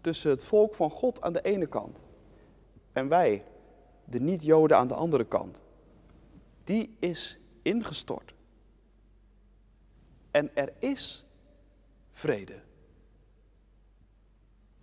tussen 0.01 0.31
het 0.31 0.45
volk 0.45 0.75
van 0.75 0.91
God 0.91 1.21
aan 1.21 1.33
de 1.33 1.43
ene 1.43 1.67
kant 1.67 2.03
en 2.93 3.09
wij, 3.09 3.43
de 4.05 4.21
niet-Joden 4.21 4.77
aan 4.77 4.89
de 4.89 4.95
andere 4.95 5.25
kant, 5.25 5.63
die 6.65 6.97
is 6.99 7.39
ingestort. 7.63 8.37
En 10.39 10.51
er 10.55 10.73
is 10.79 11.25
vrede. 12.11 12.63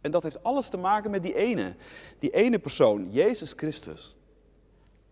En 0.02 0.12
dat 0.12 0.24
heeft 0.24 0.44
alles 0.44 0.70
te 0.70 0.78
maken 0.78 1.12
met 1.12 1.24
die 1.24 1.36
ene, 1.36 1.76
die 2.20 2.30
ene 2.30 2.60
persoon, 2.60 3.12
Jezus 3.12 3.54
Christus. 3.54 4.16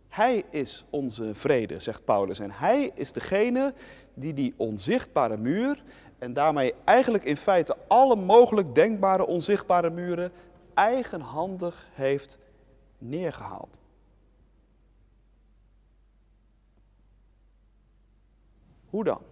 Hij 0.10 0.46
is 0.50 0.86
onze 0.90 1.36
vrede, 1.36 1.80
zegt 1.80 2.06
Paulus. 2.06 2.40
En 2.40 2.52
hij 2.52 2.92
is 2.96 3.12
degene 3.12 3.74
die 4.14 4.34
die 4.34 4.54
onzichtbare 4.58 5.38
muur, 5.38 5.84
en 6.20 6.34
daarmee 6.34 6.74
eigenlijk 6.84 7.24
in 7.24 7.38
feite 7.38 7.78
alle 7.88 8.16
mogelijk 8.16 8.76
denkbare 8.76 9.26
onzichtbare 9.26 9.90
muren, 9.90 10.32
eigenhandig 10.74 11.88
heeft 11.92 12.38
neergehaald. 12.98 13.80
Hoe 18.90 19.04
dan? 19.04 19.32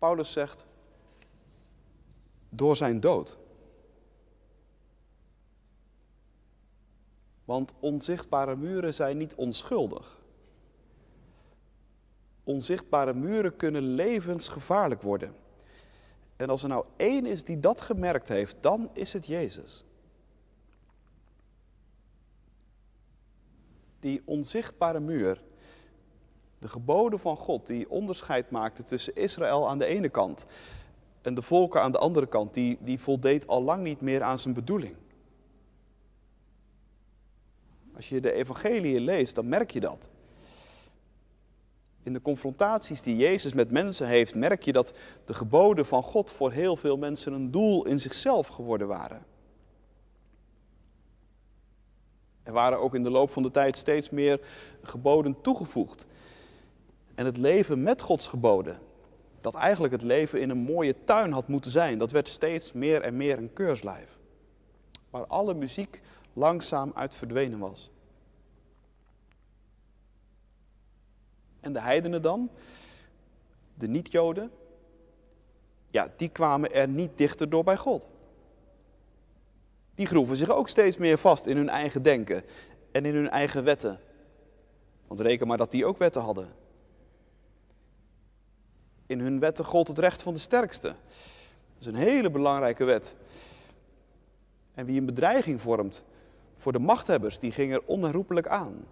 Paulus 0.00 0.32
zegt, 0.32 0.64
door 2.48 2.76
zijn 2.76 3.00
dood. 3.00 3.38
Want 7.44 7.74
onzichtbare 7.80 8.56
muren 8.56 8.94
zijn 8.94 9.16
niet 9.16 9.34
onschuldig. 9.34 10.18
Onzichtbare 12.44 13.14
muren 13.14 13.56
kunnen 13.56 13.82
levensgevaarlijk 13.82 15.02
worden. 15.02 15.34
En 16.36 16.48
als 16.48 16.62
er 16.62 16.68
nou 16.68 16.86
één 16.96 17.26
is 17.26 17.44
die 17.44 17.60
dat 17.60 17.80
gemerkt 17.80 18.28
heeft, 18.28 18.56
dan 18.60 18.90
is 18.92 19.12
het 19.12 19.26
Jezus. 19.26 19.84
Die 23.98 24.22
onzichtbare 24.24 25.00
muur, 25.00 25.42
de 26.60 26.68
geboden 26.68 27.18
van 27.18 27.36
God, 27.36 27.66
die 27.66 27.90
onderscheid 27.90 28.50
maakte 28.50 28.82
tussen 28.82 29.14
Israël 29.14 29.68
aan 29.68 29.78
de 29.78 29.86
ene 29.86 30.08
kant 30.08 30.46
en 31.22 31.34
de 31.34 31.42
volken 31.42 31.82
aan 31.82 31.92
de 31.92 31.98
andere 31.98 32.26
kant, 32.26 32.54
die, 32.54 32.78
die 32.80 33.00
voldeed 33.00 33.46
al 33.46 33.62
lang 33.62 33.82
niet 33.82 34.00
meer 34.00 34.22
aan 34.22 34.38
zijn 34.38 34.54
bedoeling. 34.54 34.96
Als 37.96 38.08
je 38.08 38.20
de 38.20 38.32
evangelie 38.32 39.00
leest, 39.00 39.34
dan 39.34 39.48
merk 39.48 39.70
je 39.70 39.80
dat. 39.80 40.08
In 42.02 42.12
de 42.12 42.22
confrontaties 42.22 43.02
die 43.02 43.16
Jezus 43.16 43.54
met 43.54 43.70
mensen 43.70 44.06
heeft, 44.06 44.34
merk 44.34 44.62
je 44.62 44.72
dat 44.72 44.92
de 45.24 45.34
geboden 45.34 45.86
van 45.86 46.02
God 46.02 46.30
voor 46.30 46.52
heel 46.52 46.76
veel 46.76 46.96
mensen 46.96 47.32
een 47.32 47.50
doel 47.50 47.86
in 47.86 48.00
zichzelf 48.00 48.46
geworden 48.46 48.88
waren. 48.88 49.26
Er 52.42 52.52
waren 52.52 52.80
ook 52.80 52.94
in 52.94 53.02
de 53.02 53.10
loop 53.10 53.30
van 53.30 53.42
de 53.42 53.50
tijd 53.50 53.76
steeds 53.76 54.10
meer 54.10 54.40
geboden 54.82 55.40
toegevoegd. 55.42 56.06
En 57.20 57.26
het 57.26 57.36
leven 57.36 57.82
met 57.82 58.02
Gods 58.02 58.26
geboden, 58.26 58.78
dat 59.40 59.54
eigenlijk 59.54 59.92
het 59.92 60.02
leven 60.02 60.40
in 60.40 60.50
een 60.50 60.58
mooie 60.58 61.04
tuin 61.04 61.32
had 61.32 61.48
moeten 61.48 61.70
zijn, 61.70 61.98
dat 61.98 62.10
werd 62.10 62.28
steeds 62.28 62.72
meer 62.72 63.00
en 63.00 63.16
meer 63.16 63.38
een 63.38 63.52
keurslijf. 63.52 64.18
Waar 65.10 65.26
alle 65.26 65.54
muziek 65.54 66.00
langzaam 66.32 66.92
uit 66.94 67.14
verdwenen 67.14 67.58
was. 67.58 67.90
En 71.60 71.72
de 71.72 71.80
heidenen 71.80 72.22
dan, 72.22 72.50
de 73.74 73.88
niet-Joden, 73.88 74.50
ja, 75.90 76.08
die 76.16 76.28
kwamen 76.28 76.70
er 76.70 76.88
niet 76.88 77.18
dichter 77.18 77.50
door 77.50 77.64
bij 77.64 77.76
God. 77.76 78.08
Die 79.94 80.06
groeven 80.06 80.36
zich 80.36 80.50
ook 80.50 80.68
steeds 80.68 80.96
meer 80.96 81.18
vast 81.18 81.46
in 81.46 81.56
hun 81.56 81.68
eigen 81.68 82.02
denken 82.02 82.44
en 82.92 83.04
in 83.04 83.14
hun 83.14 83.30
eigen 83.30 83.64
wetten. 83.64 84.00
Want 85.06 85.20
reken 85.20 85.46
maar 85.46 85.58
dat 85.58 85.70
die 85.70 85.86
ook 85.86 85.98
wetten 85.98 86.22
hadden. 86.22 86.59
In 89.10 89.20
hun 89.20 89.38
wetten 89.38 89.64
gold 89.64 89.88
het 89.88 89.98
recht 89.98 90.22
van 90.22 90.32
de 90.32 90.38
sterkste. 90.38 90.86
Dat 90.88 90.96
is 91.78 91.86
een 91.86 91.94
hele 91.94 92.30
belangrijke 92.30 92.84
wet. 92.84 93.14
En 94.74 94.86
wie 94.86 94.98
een 94.98 95.06
bedreiging 95.06 95.60
vormt 95.60 96.04
voor 96.56 96.72
de 96.72 96.78
machthebbers, 96.78 97.38
die 97.38 97.52
ging 97.52 97.72
er 97.72 97.82
onherroepelijk 97.84 98.46
aan. 98.46 98.84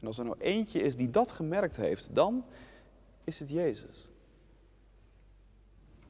En 0.00 0.06
als 0.06 0.18
er 0.18 0.24
nou 0.24 0.36
eentje 0.38 0.80
is 0.80 0.96
die 0.96 1.10
dat 1.10 1.32
gemerkt 1.32 1.76
heeft, 1.76 2.14
dan 2.14 2.44
is 3.24 3.38
het 3.38 3.50
Jezus. 3.50 4.08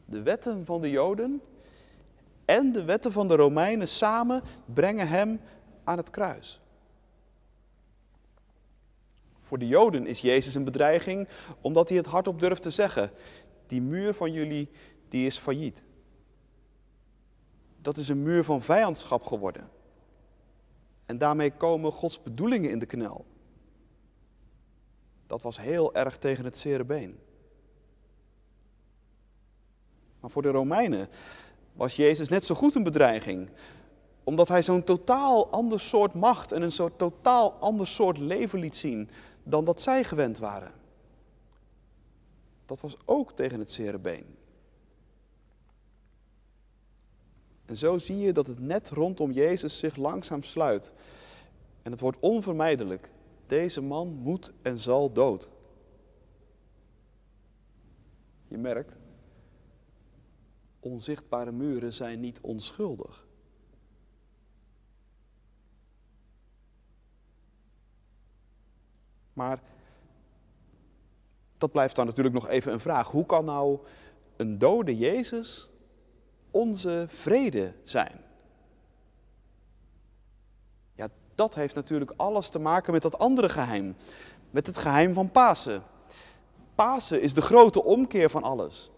De 0.05 0.23
wetten 0.23 0.65
van 0.65 0.81
de 0.81 0.91
Joden 0.91 1.41
en 2.45 2.73
de 2.73 2.85
wetten 2.85 3.13
van 3.13 3.29
de 3.29 3.37
Romeinen 3.37 3.89
samen 3.89 4.43
brengen 4.65 5.09
hem 5.09 5.41
aan 5.85 5.97
het 5.97 6.11
kruis. 6.11 6.61
Voor 9.47 9.59
de 9.59 9.67
Joden 9.67 10.07
is 10.07 10.21
Jezus 10.21 10.55
een 10.55 10.65
bedreiging 10.65 11.29
omdat 11.61 11.89
hij 11.89 11.99
het 11.99 12.07
hardop 12.07 12.41
durft 12.41 12.63
te 12.63 12.71
zeggen. 12.71 13.11
Die 13.67 13.83
muur 13.83 14.15
van 14.15 14.33
jullie, 14.33 14.69
die 15.09 15.27
is 15.27 15.39
failliet. 15.39 15.83
Dat 17.81 17.97
is 17.97 18.09
een 18.09 18.23
muur 18.23 18.45
van 18.45 18.63
vijandschap 18.63 19.25
geworden. 19.25 19.69
En 21.05 21.19
daarmee 21.19 21.51
komen 21.51 21.93
Gods 21.93 22.23
bedoelingen 22.23 22.71
in 22.71 22.79
de 22.79 22.87
knel. 22.87 23.25
Dat 25.27 25.43
was 25.43 25.61
heel 25.61 25.95
erg 25.95 26.17
tegen 26.17 26.45
het 26.45 26.59
zere 26.59 26.85
been. 26.85 27.19
Maar 30.21 30.31
voor 30.31 30.43
de 30.43 30.51
Romeinen 30.51 31.09
was 31.73 31.97
Jezus 31.97 32.29
net 32.29 32.45
zo 32.45 32.55
goed 32.55 32.75
een 32.75 32.83
bedreiging, 32.83 33.51
omdat 34.25 34.49
hij 34.49 34.63
zo'n 34.63 34.85
totaal 34.85 35.51
ander 35.51 35.81
soort 35.81 36.15
macht 36.15 36.53
en 36.53 36.63
een 36.63 36.71
soort 36.71 36.99
totaal 36.99 37.53
ander 37.53 37.87
soort 37.87 38.19
leven 38.19 38.59
liet 38.59 38.77
zien 38.77 39.11
dan 39.49 39.65
dat 39.65 39.83
zij 39.83 40.05
gewend 40.05 40.39
waren. 40.39 40.73
Dat 42.65 42.81
was 42.81 42.97
ook 43.05 43.33
tegen 43.33 43.59
het 43.59 43.71
zere 43.71 43.99
been. 43.99 44.37
En 47.65 47.77
zo 47.77 47.99
zie 47.99 48.19
je 48.19 48.33
dat 48.33 48.47
het 48.47 48.59
net 48.59 48.89
rondom 48.89 49.31
Jezus 49.31 49.79
zich 49.79 49.97
langzaam 49.97 50.43
sluit. 50.43 50.93
En 51.83 51.91
het 51.91 52.01
wordt 52.01 52.19
onvermijdelijk. 52.21 53.11
Deze 53.47 53.81
man 53.81 54.09
moet 54.09 54.53
en 54.63 54.79
zal 54.79 55.13
dood. 55.13 55.49
Je 58.49 58.59
merkt, 58.59 58.97
onzichtbare 60.81 61.53
muren 61.53 61.93
zijn 61.93 62.21
niet 62.21 62.41
onschuldig. 62.41 63.26
Maar 69.37 69.61
dat 71.59 71.73
blijft 71.73 71.97
dan 71.97 72.07
natuurlijk 72.07 72.35
nog 72.35 72.49
even 72.49 72.73
een 72.73 72.81
vraag. 72.81 73.11
Hoe 73.11 73.27
kan 73.27 73.45
nou 73.45 73.79
een 74.37 74.59
dode 74.59 74.97
Jezus 74.97 75.69
onze 76.51 77.05
vrede 77.09 77.73
zijn? 77.85 78.21
Ja, 80.95 81.09
dat 81.35 81.55
heeft 81.55 81.75
natuurlijk 81.75 82.13
alles 82.17 82.49
te 82.49 82.59
maken 82.59 82.93
met 82.93 83.03
dat 83.03 83.19
andere 83.19 83.49
geheim. 83.49 83.97
Met 84.51 84.67
het 84.67 84.79
geheim 84.79 85.15
van 85.15 85.31
Pasen. 85.31 85.83
Pasen 86.75 87.21
is 87.21 87.35
de 87.35 87.43
grote 87.43 87.85
omkeer 87.85 88.31
van 88.31 88.43
alles. 88.43 88.91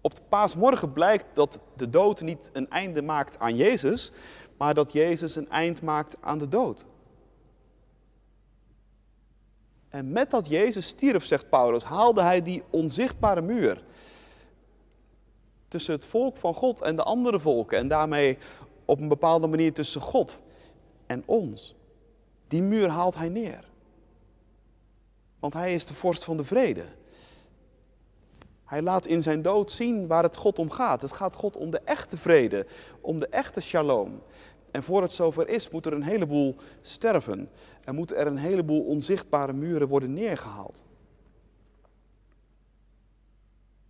Op 0.00 0.14
de 0.14 0.22
paasmorgen 0.28 0.92
blijkt 0.92 1.34
dat 1.34 1.58
de 1.76 1.90
dood 1.90 2.20
niet 2.20 2.50
een 2.52 2.70
einde 2.70 3.02
maakt 3.02 3.38
aan 3.38 3.56
Jezus, 3.56 4.12
maar 4.56 4.74
dat 4.74 4.92
Jezus 4.92 5.36
een 5.36 5.50
eind 5.50 5.82
maakt 5.82 6.16
aan 6.20 6.38
de 6.38 6.48
dood. 6.48 6.86
En 9.94 10.12
met 10.12 10.30
dat 10.30 10.48
Jezus 10.48 10.86
stierf, 10.86 11.24
zegt 11.24 11.48
Paulus, 11.48 11.84
haalde 11.84 12.22
hij 12.22 12.42
die 12.42 12.62
onzichtbare 12.70 13.42
muur 13.42 13.84
tussen 15.68 15.94
het 15.94 16.04
volk 16.04 16.36
van 16.36 16.54
God 16.54 16.80
en 16.80 16.96
de 16.96 17.02
andere 17.02 17.40
volken 17.40 17.78
en 17.78 17.88
daarmee 17.88 18.38
op 18.84 19.00
een 19.00 19.08
bepaalde 19.08 19.46
manier 19.46 19.72
tussen 19.72 20.00
God 20.00 20.40
en 21.06 21.22
ons. 21.26 21.74
Die 22.48 22.62
muur 22.62 22.88
haalt 22.88 23.14
hij 23.14 23.28
neer. 23.28 23.64
Want 25.38 25.52
hij 25.52 25.74
is 25.74 25.84
de 25.84 25.94
vorst 25.94 26.24
van 26.24 26.36
de 26.36 26.44
vrede. 26.44 26.84
Hij 28.64 28.82
laat 28.82 29.06
in 29.06 29.22
zijn 29.22 29.42
dood 29.42 29.72
zien 29.72 30.06
waar 30.06 30.22
het 30.22 30.36
God 30.36 30.58
om 30.58 30.70
gaat. 30.70 31.02
Het 31.02 31.12
gaat 31.12 31.34
God 31.34 31.56
om 31.56 31.70
de 31.70 31.80
echte 31.84 32.16
vrede, 32.16 32.66
om 33.00 33.18
de 33.18 33.28
echte 33.28 33.60
shalom. 33.60 34.22
En 34.74 34.82
voor 34.82 35.02
het 35.02 35.12
zover 35.12 35.48
is, 35.48 35.70
moet 35.70 35.86
er 35.86 35.92
een 35.92 36.02
heleboel 36.02 36.56
sterven. 36.82 37.50
En 37.84 37.94
moeten 37.94 38.16
er 38.16 38.26
een 38.26 38.36
heleboel 38.36 38.84
onzichtbare 38.84 39.52
muren 39.52 39.88
worden 39.88 40.12
neergehaald. 40.12 40.82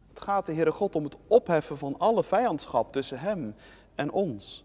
Het 0.08 0.20
gaat 0.20 0.46
de 0.46 0.52
Heere 0.52 0.70
God 0.70 0.96
om 0.96 1.04
het 1.04 1.16
opheffen 1.26 1.78
van 1.78 1.98
alle 1.98 2.24
vijandschap 2.24 2.92
tussen 2.92 3.18
Hem 3.18 3.54
en 3.94 4.10
ons. 4.10 4.64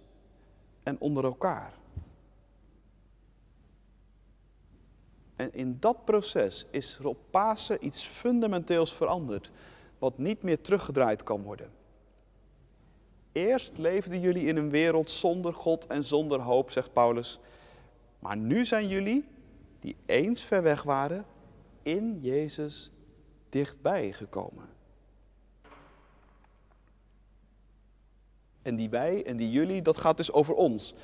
En 0.83 0.99
onder 0.99 1.23
elkaar. 1.23 1.73
En 5.35 5.53
in 5.53 5.77
dat 5.79 6.05
proces 6.05 6.65
is 6.71 6.97
er 6.97 7.07
op 7.07 7.17
Pasen 7.29 7.85
iets 7.85 8.03
fundamenteels 8.03 8.93
veranderd. 8.93 9.51
wat 9.99 10.17
niet 10.17 10.43
meer 10.43 10.61
teruggedraaid 10.61 11.23
kan 11.23 11.41
worden. 11.41 11.78
Eerst 13.39 13.77
leefden 13.77 14.19
jullie 14.19 14.45
in 14.45 14.57
een 14.57 14.69
wereld 14.69 15.09
zonder 15.09 15.53
God 15.53 15.87
en 15.87 16.03
zonder 16.03 16.41
hoop, 16.41 16.71
zegt 16.71 16.93
Paulus. 16.93 17.39
Maar 18.19 18.37
nu 18.37 18.65
zijn 18.65 18.87
jullie, 18.87 19.27
die 19.79 19.95
eens 20.05 20.43
ver 20.43 20.63
weg 20.63 20.83
waren, 20.83 21.25
in 21.83 22.19
Jezus 22.21 22.91
dichtbij 23.49 24.11
gekomen. 24.11 24.65
En 28.61 28.75
die 28.75 28.89
wij 28.89 29.25
en 29.25 29.37
die 29.37 29.51
jullie, 29.51 29.81
dat 29.81 29.97
gaat 29.97 30.17
dus 30.17 30.31
over 30.31 30.53
ons. 30.53 30.95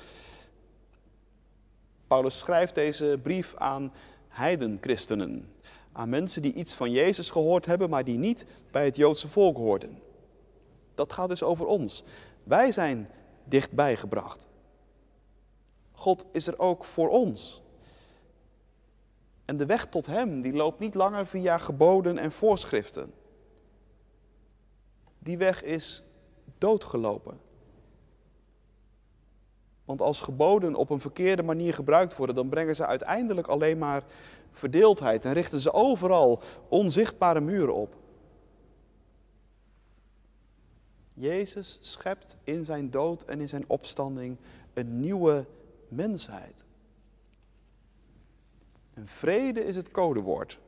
Paulus 2.06 2.38
schrijft 2.38 2.74
deze 2.74 3.18
brief 3.22 3.54
aan 3.54 3.92
heidenchristenen. 4.28 5.52
Aan 5.92 6.08
mensen 6.08 6.42
die 6.42 6.52
iets 6.52 6.74
van 6.74 6.90
Jezus 6.90 7.30
gehoord 7.30 7.66
hebben, 7.66 7.90
maar 7.90 8.04
die 8.04 8.18
niet 8.18 8.46
bij 8.70 8.84
het 8.84 8.96
Joodse 8.96 9.28
volk 9.28 9.56
hoorden. 9.56 10.04
Dat 10.96 11.12
gaat 11.12 11.28
dus 11.28 11.42
over 11.42 11.66
ons. 11.66 12.02
Wij 12.42 12.72
zijn 12.72 13.10
dichtbij 13.44 13.96
gebracht. 13.96 14.46
God 15.92 16.24
is 16.32 16.46
er 16.46 16.58
ook 16.58 16.84
voor 16.84 17.08
ons. 17.08 17.62
En 19.44 19.56
de 19.56 19.66
weg 19.66 19.86
tot 19.86 20.06
Hem, 20.06 20.40
die 20.40 20.52
loopt 20.52 20.78
niet 20.78 20.94
langer 20.94 21.26
via 21.26 21.58
geboden 21.58 22.18
en 22.18 22.32
voorschriften. 22.32 23.12
Die 25.18 25.38
weg 25.38 25.62
is 25.62 26.04
doodgelopen. 26.58 27.40
Want 29.84 30.00
als 30.00 30.20
geboden 30.20 30.74
op 30.74 30.90
een 30.90 31.00
verkeerde 31.00 31.42
manier 31.42 31.74
gebruikt 31.74 32.16
worden, 32.16 32.36
dan 32.36 32.48
brengen 32.48 32.76
ze 32.76 32.86
uiteindelijk 32.86 33.46
alleen 33.46 33.78
maar 33.78 34.04
verdeeldheid 34.52 35.24
en 35.24 35.32
richten 35.32 35.60
ze 35.60 35.72
overal 35.72 36.42
onzichtbare 36.68 37.40
muren 37.40 37.74
op. 37.74 37.94
Jezus 41.18 41.78
schept 41.80 42.36
in 42.44 42.64
zijn 42.64 42.90
dood 42.90 43.22
en 43.22 43.40
in 43.40 43.48
zijn 43.48 43.68
opstanding 43.68 44.38
een 44.74 45.00
nieuwe 45.00 45.46
mensheid. 45.88 46.64
En 48.94 49.06
vrede 49.06 49.64
is 49.64 49.76
het 49.76 49.90
codewoord. 49.90 50.58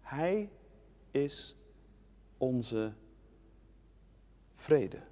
Hij 0.00 0.50
is 1.10 1.56
onze 2.38 2.92
vrede. 4.52 5.02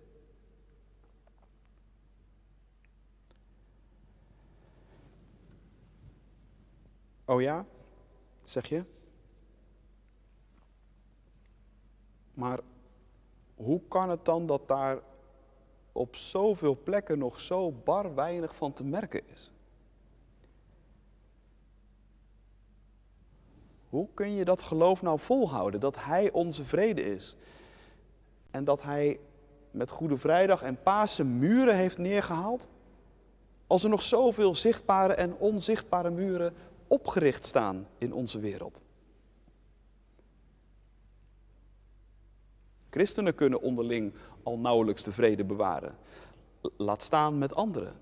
Oh 7.24 7.40
ja, 7.40 7.66
zeg 8.42 8.66
je? 8.66 8.84
Maar 12.34 12.60
hoe 13.64 13.80
kan 13.88 14.10
het 14.10 14.24
dan 14.24 14.46
dat 14.46 14.68
daar 14.68 14.98
op 15.92 16.16
zoveel 16.16 16.78
plekken 16.84 17.18
nog 17.18 17.40
zo 17.40 17.72
bar 17.72 18.14
weinig 18.14 18.56
van 18.56 18.72
te 18.72 18.84
merken 18.84 19.28
is? 19.28 19.52
Hoe 23.88 24.08
kun 24.14 24.34
je 24.34 24.44
dat 24.44 24.62
geloof 24.62 25.02
nou 25.02 25.18
volhouden? 25.18 25.80
Dat 25.80 25.96
Hij 26.04 26.30
onze 26.30 26.64
vrede 26.64 27.02
is. 27.02 27.36
En 28.50 28.64
dat 28.64 28.82
Hij 28.82 29.20
met 29.70 29.90
Goede 29.90 30.16
Vrijdag 30.16 30.62
en 30.62 30.82
Pasen 30.82 31.38
muren 31.38 31.76
heeft 31.76 31.98
neergehaald? 31.98 32.68
Als 33.66 33.82
er 33.82 33.90
nog 33.90 34.02
zoveel 34.02 34.54
zichtbare 34.54 35.12
en 35.12 35.36
onzichtbare 35.36 36.10
muren 36.10 36.54
opgericht 36.86 37.44
staan 37.44 37.86
in 37.98 38.12
onze 38.12 38.38
wereld. 38.38 38.82
Christenen 42.90 43.34
kunnen 43.34 43.60
onderling 43.60 44.14
al 44.42 44.58
nauwelijks 44.58 45.02
de 45.02 45.12
vrede 45.12 45.44
bewaren. 45.44 45.96
Laat 46.76 47.02
staan 47.02 47.38
met 47.38 47.54
anderen. 47.54 47.94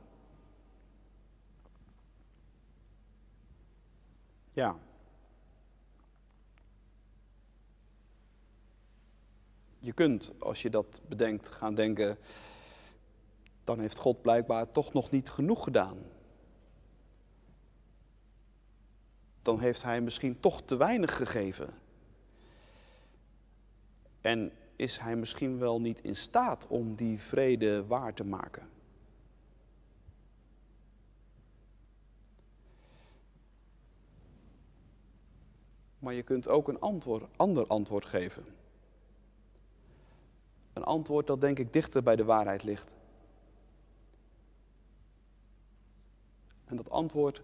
Ja. 4.52 4.76
Je 9.78 9.92
kunt, 9.92 10.34
als 10.38 10.62
je 10.62 10.70
dat 10.70 11.00
bedenkt, 11.08 11.48
gaan 11.48 11.74
denken, 11.74 12.18
dan 13.64 13.80
heeft 13.80 13.98
God 13.98 14.22
blijkbaar 14.22 14.70
toch 14.70 14.92
nog 14.92 15.10
niet 15.10 15.30
genoeg 15.30 15.64
gedaan. 15.64 15.98
Dan 19.42 19.60
heeft 19.60 19.82
Hij 19.82 20.00
misschien 20.00 20.40
toch 20.40 20.62
te 20.62 20.76
weinig 20.76 21.16
gegeven. 21.16 21.74
En 24.20 24.52
is 24.78 24.98
hij 24.98 25.16
misschien 25.16 25.58
wel 25.58 25.80
niet 25.80 26.00
in 26.00 26.16
staat 26.16 26.66
om 26.66 26.94
die 26.94 27.20
vrede 27.20 27.86
waar 27.86 28.14
te 28.14 28.24
maken. 28.24 28.68
Maar 35.98 36.14
je 36.14 36.22
kunt 36.22 36.48
ook 36.48 36.68
een 36.68 36.80
ander 37.36 37.66
antwoord 37.66 38.04
geven. 38.04 38.44
Een 40.72 40.84
antwoord 40.84 41.26
dat 41.26 41.40
denk 41.40 41.58
ik 41.58 41.72
dichter 41.72 42.02
bij 42.02 42.16
de 42.16 42.24
waarheid 42.24 42.62
ligt. 42.62 42.94
En 46.64 46.76
dat 46.76 46.90
antwoord, 46.90 47.42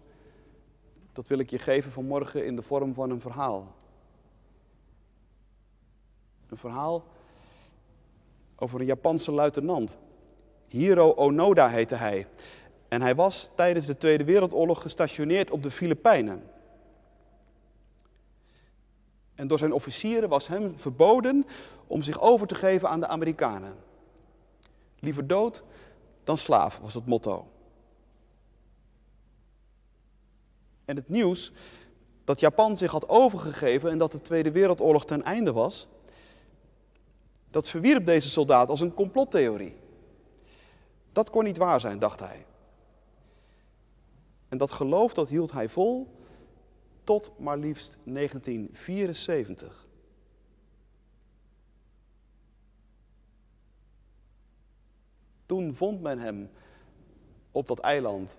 dat 1.13 1.27
wil 1.27 1.39
ik 1.39 1.49
je 1.49 1.59
geven 1.59 1.91
vanmorgen 1.91 2.45
in 2.45 2.55
de 2.55 2.61
vorm 2.61 2.93
van 2.93 3.09
een 3.09 3.21
verhaal. 3.21 3.75
Een 6.47 6.57
verhaal 6.57 7.13
over 8.55 8.79
een 8.79 8.85
Japanse 8.85 9.31
luitenant. 9.31 9.97
Hiro 10.67 11.13
Onoda 11.13 11.69
heette 11.69 11.95
hij. 11.95 12.27
En 12.87 13.01
hij 13.01 13.15
was 13.15 13.49
tijdens 13.55 13.85
de 13.85 13.97
Tweede 13.97 14.23
Wereldoorlog 14.23 14.81
gestationeerd 14.81 15.51
op 15.51 15.63
de 15.63 15.71
Filipijnen. 15.71 16.43
En 19.35 19.47
door 19.47 19.57
zijn 19.57 19.73
officieren 19.73 20.29
was 20.29 20.47
hem 20.47 20.77
verboden 20.77 21.45
om 21.87 22.01
zich 22.01 22.21
over 22.21 22.47
te 22.47 22.55
geven 22.55 22.89
aan 22.89 22.99
de 22.99 23.07
Amerikanen. 23.07 23.75
Liever 24.99 25.27
dood 25.27 25.63
dan 26.23 26.37
slaaf 26.37 26.79
was 26.79 26.93
het 26.93 27.05
motto. 27.05 27.47
En 30.85 30.95
het 30.95 31.09
nieuws 31.09 31.51
dat 32.23 32.39
Japan 32.39 32.77
zich 32.77 32.91
had 32.91 33.09
overgegeven 33.09 33.89
en 33.89 33.97
dat 33.97 34.11
de 34.11 34.21
Tweede 34.21 34.51
Wereldoorlog 34.51 35.05
ten 35.05 35.23
einde 35.23 35.51
was, 35.51 35.87
dat 37.55 37.69
verwierp 37.69 38.05
deze 38.05 38.29
soldaat 38.29 38.69
als 38.69 38.79
een 38.81 38.93
complottheorie. 38.93 39.75
Dat 41.11 41.29
kon 41.29 41.43
niet 41.43 41.57
waar 41.57 41.79
zijn, 41.79 41.99
dacht 41.99 42.19
hij. 42.19 42.45
En 44.49 44.57
dat 44.57 44.71
geloof 44.71 45.13
dat 45.13 45.27
hield 45.27 45.51
hij 45.51 45.69
vol 45.69 46.15
tot 47.03 47.31
maar 47.37 47.57
liefst 47.57 47.97
1974. 48.03 49.87
Toen 55.45 55.75
vond 55.75 56.01
men 56.01 56.19
hem 56.19 56.49
op 57.51 57.67
dat 57.67 57.79
eiland 57.79 58.37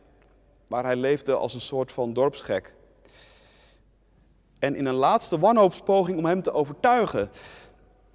waar 0.66 0.84
hij 0.84 0.96
leefde 0.96 1.34
als 1.34 1.54
een 1.54 1.60
soort 1.60 1.92
van 1.92 2.12
dorpsgek. 2.12 2.74
En 4.58 4.74
in 4.74 4.86
een 4.86 4.94
laatste 4.94 5.38
wanhoopspoging 5.38 6.18
om 6.18 6.24
hem 6.24 6.42
te 6.42 6.52
overtuigen 6.52 7.30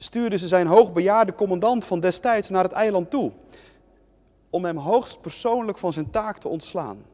stuurden 0.03 0.39
ze 0.39 0.47
zijn 0.47 0.67
hoogbejaarde 0.67 1.35
commandant 1.35 1.85
van 1.85 1.99
destijds 1.99 2.49
naar 2.49 2.63
het 2.63 2.71
eiland 2.71 3.09
toe. 3.09 3.31
Om 4.49 4.65
hem 4.65 4.77
hoogst 4.77 5.21
persoonlijk 5.21 5.77
van 5.77 5.93
zijn 5.93 6.09
taak 6.09 6.37
te 6.37 6.47
ontslaan. 6.47 7.05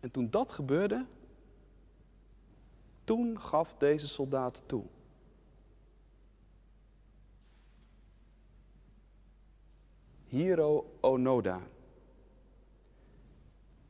En 0.00 0.10
toen 0.10 0.30
dat 0.30 0.52
gebeurde, 0.52 1.06
toen 3.04 3.40
gaf 3.40 3.74
deze 3.78 4.08
soldaat 4.08 4.62
toe. 4.66 4.84
Hiro 10.26 10.90
Onoda. 11.00 11.60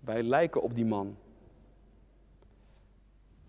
Wij 0.00 0.22
lijken 0.22 0.62
op 0.62 0.74
die 0.74 0.86
man. 0.86 1.16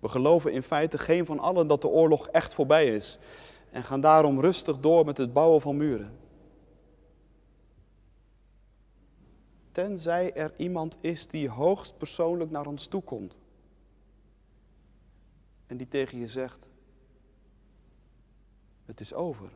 We 0.01 0.09
geloven 0.09 0.51
in 0.51 0.63
feite 0.63 0.97
geen 0.97 1.25
van 1.25 1.39
allen 1.39 1.67
dat 1.67 1.81
de 1.81 1.87
oorlog 1.87 2.27
echt 2.27 2.53
voorbij 2.53 2.95
is 2.95 3.17
en 3.71 3.83
gaan 3.83 4.01
daarom 4.01 4.39
rustig 4.39 4.79
door 4.79 5.05
met 5.05 5.17
het 5.17 5.33
bouwen 5.33 5.61
van 5.61 5.77
muren. 5.77 6.17
Tenzij 9.71 10.33
er 10.33 10.53
iemand 10.57 10.97
is 11.01 11.27
die 11.27 11.49
hoogst 11.49 11.97
persoonlijk 11.97 12.51
naar 12.51 12.65
ons 12.65 12.85
toe 12.87 13.01
komt 13.01 13.39
en 15.67 15.77
die 15.77 15.87
tegen 15.87 16.19
je 16.19 16.27
zegt: 16.27 16.67
Het 18.85 18.99
is 18.99 19.13
over. 19.13 19.49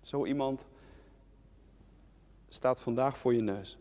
Zo 0.00 0.24
iemand 0.24 0.66
staat 2.48 2.80
vandaag 2.80 3.18
voor 3.18 3.34
je 3.34 3.40
neus. 3.40 3.78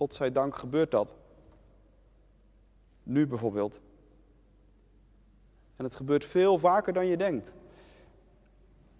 God 0.00 0.14
zij 0.14 0.32
dank 0.32 0.54
gebeurt 0.56 0.90
dat. 0.90 1.14
Nu 3.02 3.26
bijvoorbeeld. 3.26 3.80
En 5.76 5.84
het 5.84 5.94
gebeurt 5.94 6.24
veel 6.24 6.58
vaker 6.58 6.92
dan 6.92 7.06
je 7.06 7.16
denkt. 7.16 7.52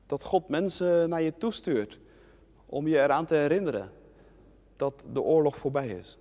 Dat 0.07 0.25
God 0.25 0.49
mensen 0.49 1.09
naar 1.09 1.23
je 1.23 1.37
toestuurt 1.37 2.01
om 2.67 2.87
je 2.87 2.99
eraan 2.99 3.27
te 3.27 3.35
herinneren 3.35 3.93
dat 4.77 5.05
de 5.13 5.21
oorlog 5.21 5.57
voorbij 5.57 5.89
is. 5.89 6.19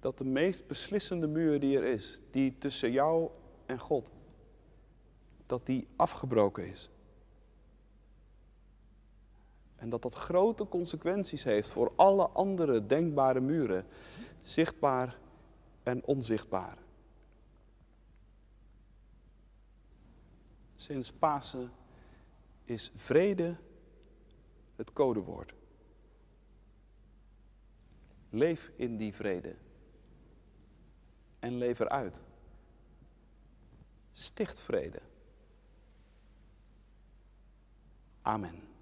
Dat 0.00 0.18
de 0.18 0.24
meest 0.24 0.66
beslissende 0.66 1.26
muur 1.26 1.60
die 1.60 1.76
er 1.76 1.84
is, 1.84 2.20
die 2.30 2.58
tussen 2.58 2.92
jou 2.92 3.30
en 3.66 3.78
God, 3.78 4.10
dat 5.46 5.66
die 5.66 5.88
afgebroken 5.96 6.66
is. 6.66 6.90
En 9.76 9.88
dat 9.88 10.02
dat 10.02 10.14
grote 10.14 10.68
consequenties 10.68 11.44
heeft 11.44 11.70
voor 11.70 11.92
alle 11.96 12.28
andere 12.28 12.86
denkbare 12.86 13.40
muren, 13.40 13.86
zichtbaar 14.42 15.18
en 15.82 16.04
onzichtbaar. 16.04 16.78
Sinds 20.74 21.12
Pasen 21.12 21.72
is 22.64 22.92
vrede 22.96 23.56
het 24.76 24.92
codewoord. 24.92 25.54
Leef 28.30 28.70
in 28.76 28.96
die 28.96 29.14
vrede 29.14 29.56
en 31.38 31.56
leef 31.56 31.78
eruit. 31.78 32.20
Sticht 34.12 34.60
vrede. 34.60 35.00
Amen. 38.22 38.73